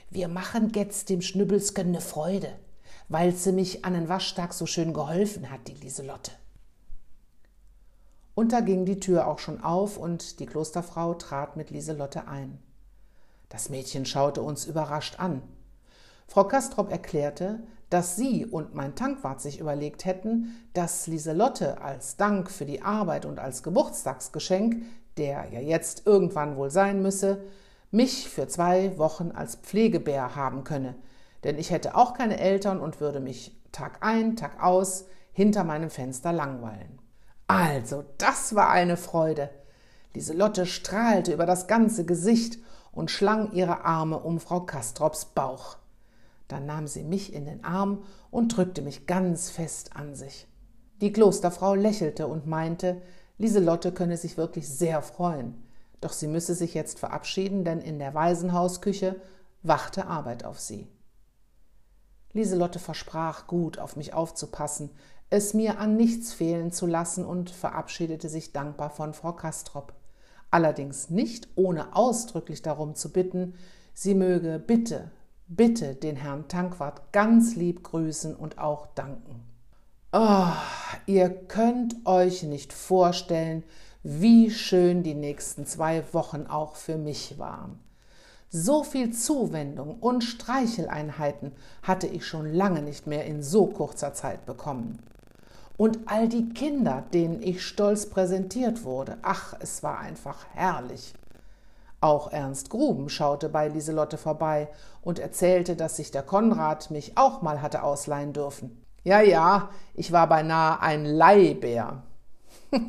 Wir 0.10 0.28
machen 0.28 0.72
jetzt 0.76 1.10
dem 1.10 1.22
Schnübbelsken 1.22 1.92
ne 1.92 2.02
Freude 2.02 2.54
weil 3.08 3.34
sie 3.34 3.52
mich 3.52 3.86
an 3.86 3.94
den 3.94 4.10
Waschtag 4.10 4.54
so 4.54 4.66
schön 4.66 4.94
geholfen 4.94 5.52
hat, 5.52 5.68
die 5.68 5.74
Lieselotte. 5.74 6.32
Und 8.34 8.52
da 8.52 8.60
ging 8.60 8.86
die 8.86 9.00
Tür 9.00 9.28
auch 9.28 9.40
schon 9.40 9.64
auf 9.64 9.98
und 9.98 10.40
die 10.40 10.46
Klosterfrau 10.46 11.14
trat 11.14 11.56
mit 11.56 11.70
Lieselotte 11.70 12.28
ein. 12.28 12.60
Das 13.50 13.70
Mädchen 13.70 14.06
schaute 14.06 14.42
uns 14.42 14.66
überrascht 14.66 15.20
an. 15.20 15.42
Frau 16.28 16.44
Kastrop 16.46 16.92
erklärte, 16.92 17.60
dass 17.90 18.16
sie 18.16 18.46
und 18.46 18.74
mein 18.74 18.96
Tankwart 18.96 19.42
sich 19.42 19.60
überlegt 19.60 20.06
hätten, 20.06 20.56
dass 20.74 21.08
Lieselotte 21.08 21.82
als 21.82 22.18
Dank 22.18 22.50
für 22.50 22.66
die 22.66 22.82
Arbeit 22.82 23.26
und 23.26 23.40
als 23.40 23.64
Geburtstagsgeschenk, 23.64 24.84
der 25.18 25.48
ja 25.52 25.60
jetzt 25.60 26.06
irgendwann 26.06 26.58
wohl 26.58 26.72
sein 26.72 27.02
müsse, 27.02 27.44
mich 27.92 28.28
für 28.28 28.48
zwei 28.48 28.98
Wochen 28.98 29.32
als 29.32 29.56
Pflegebär 29.56 30.36
haben 30.36 30.64
könne, 30.64 30.96
denn 31.44 31.58
ich 31.58 31.70
hätte 31.70 31.96
auch 31.96 32.14
keine 32.14 32.40
Eltern 32.40 32.80
und 32.80 33.00
würde 33.00 33.20
mich 33.20 33.56
Tag 33.72 34.00
ein, 34.02 34.36
Tag 34.36 34.62
aus 34.62 35.06
hinter 35.32 35.64
meinem 35.64 35.90
Fenster 35.90 36.34
langweilen. 36.34 37.00
Also, 37.48 38.04
das 38.18 38.56
war 38.56 38.70
eine 38.70 38.98
Freude. 38.98 39.50
Lieselotte 40.14 40.66
strahlte 40.66 41.34
über 41.34 41.46
das 41.46 41.68
ganze 41.68 42.06
Gesicht 42.06 42.58
und 42.96 43.12
schlang 43.12 43.52
ihre 43.52 43.86
Arme 43.86 44.18
um 44.18 44.40
Frau 44.40 44.62
Kastrops 44.62 45.26
Bauch. 45.26 45.78
Dann 46.48 46.66
nahm 46.66 46.88
sie 46.88 47.04
mich 47.04 47.34
in 47.34 47.46
den 47.46 47.64
Arm 47.64 48.04
und 48.32 48.56
drückte 48.56 48.82
mich 48.82 49.06
ganz 49.06 49.52
fest 49.52 49.96
an 49.96 50.16
sich. 50.16 50.48
Die 51.02 51.12
Klosterfrau 51.12 51.76
lächelte 51.76 52.26
und 52.28 52.48
meinte, 52.48 53.02
Lieselotte 53.38 53.92
könne 53.92 54.18
sich 54.18 54.38
wirklich 54.38 54.68
sehr 54.68 55.02
freuen. 55.02 55.62
Doch 56.02 56.14
sie 56.14 56.28
müsse 56.28 56.56
sich 56.56 56.74
jetzt 56.74 57.00
verabschieden, 57.00 57.66
denn 57.66 57.82
in 57.82 58.00
der 58.00 58.14
Waisenhausküche 58.14 59.20
wachte 59.62 60.08
Arbeit 60.08 60.46
auf 60.46 60.60
sie. 60.60 60.88
Lieselotte 62.34 62.80
versprach, 62.80 63.48
gut 63.48 63.80
auf 63.80 63.96
mich 63.96 64.14
aufzupassen, 64.14 64.90
es 65.30 65.54
mir 65.54 65.80
an 65.80 65.98
nichts 65.98 66.34
fehlen 66.34 66.72
zu 66.72 66.86
lassen 66.86 67.26
und 67.26 67.50
verabschiedete 67.50 68.30
sich 68.30 68.54
dankbar 68.54 68.90
von 68.90 69.14
Frau 69.14 69.34
Kastrop. 69.34 69.94
Allerdings 70.52 71.10
nicht 71.10 71.48
ohne 71.56 71.96
ausdrücklich 71.96 72.62
darum 72.62 72.96
zu 72.96 73.12
bitten, 73.12 73.56
sie 73.94 74.16
möge 74.16 74.60
bitte, 74.60 75.12
bitte 75.48 75.96
den 75.96 76.16
Herrn 76.16 76.48
Tankwart 76.48 77.12
ganz 77.12 77.56
lieb 77.56 77.84
grüßen 77.84 78.36
und 78.36 78.58
auch 78.58 78.88
danken. 78.96 79.44
Oh, 80.12 80.54
ihr 81.08 81.30
könnt 81.30 82.06
euch 82.06 82.44
nicht 82.44 82.72
vorstellen, 82.72 83.64
wie 84.04 84.50
schön 84.52 85.04
die 85.04 85.16
nächsten 85.16 85.66
zwei 85.66 86.04
Wochen 86.14 86.46
auch 86.48 86.76
für 86.76 86.98
mich 86.98 87.38
waren. 87.38 87.80
So 88.50 88.84
viel 88.84 89.12
Zuwendung 89.12 90.00
und 90.00 90.24
Streicheleinheiten 90.24 91.52
hatte 91.82 92.08
ich 92.08 92.26
schon 92.26 92.54
lange 92.54 92.82
nicht 92.82 93.08
mehr 93.08 93.26
in 93.26 93.44
so 93.44 93.66
kurzer 93.66 94.14
Zeit 94.14 94.46
bekommen. 94.46 95.00
Und 95.78 96.00
all 96.06 96.30
die 96.30 96.50
Kinder, 96.50 97.04
denen 97.14 97.42
ich 97.42 97.66
stolz 97.66 98.10
präsentiert 98.10 98.84
wurde, 98.84 99.18
ach, 99.22 99.54
es 99.60 99.84
war 99.84 100.00
einfach 100.00 100.46
herrlich. 100.54 101.14
Auch 102.00 102.32
Ernst 102.32 102.70
Gruben 102.70 103.10
schaute 103.10 103.50
bei 103.50 103.68
Lieselotte 103.68 104.18
vorbei 104.18 104.70
und 105.02 105.20
erzählte, 105.20 105.76
dass 105.76 105.98
sich 105.98 106.12
der 106.12 106.24
Konrad 106.24 106.92
mich 106.92 107.18
auch 107.18 107.42
mal 107.42 107.62
hatte 107.62 107.84
ausleihen 107.84 108.32
dürfen. 108.32 108.82
Ja, 109.04 109.22
ja, 109.22 109.70
ich 109.94 110.12
war 110.12 110.28
beinahe 110.28 110.80
ein 110.82 111.06
Leihbär. 111.06 112.04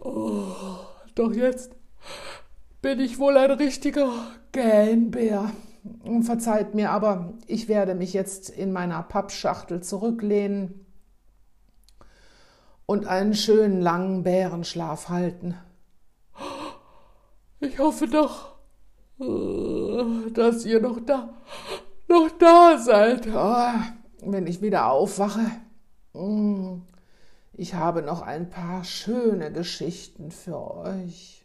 oh, 0.00 0.46
doch 1.14 1.32
jetzt 1.32 1.72
bin 2.82 3.00
ich 3.00 3.18
wohl 3.18 3.36
ein 3.36 3.50
richtiger 3.50 4.10
Gähnbär. 4.52 5.50
Verzeiht 6.22 6.74
mir, 6.74 6.90
aber 6.90 7.34
ich 7.46 7.68
werde 7.68 7.94
mich 7.94 8.12
jetzt 8.12 8.48
in 8.50 8.72
meiner 8.72 9.02
Pappschachtel 9.02 9.82
zurücklehnen 9.82 10.86
und 12.86 13.06
einen 13.06 13.34
schönen 13.34 13.80
langen 13.80 14.22
Bärenschlaf 14.22 15.08
halten. 15.08 15.56
Ich 17.60 17.78
hoffe 17.78 18.06
doch, 18.06 18.56
dass 19.18 20.64
ihr 20.64 20.80
noch 20.80 21.00
da, 21.04 21.34
noch 22.08 22.30
da 22.38 22.78
seid, 22.78 23.26
wenn 24.20 24.46
ich 24.46 24.62
wieder 24.62 24.90
aufwache. 24.90 25.50
Ich 27.54 27.74
habe 27.74 28.02
noch 28.02 28.22
ein 28.22 28.50
paar 28.50 28.84
schöne 28.84 29.50
Geschichten 29.52 30.30
für 30.30 30.76
euch. 30.76 31.44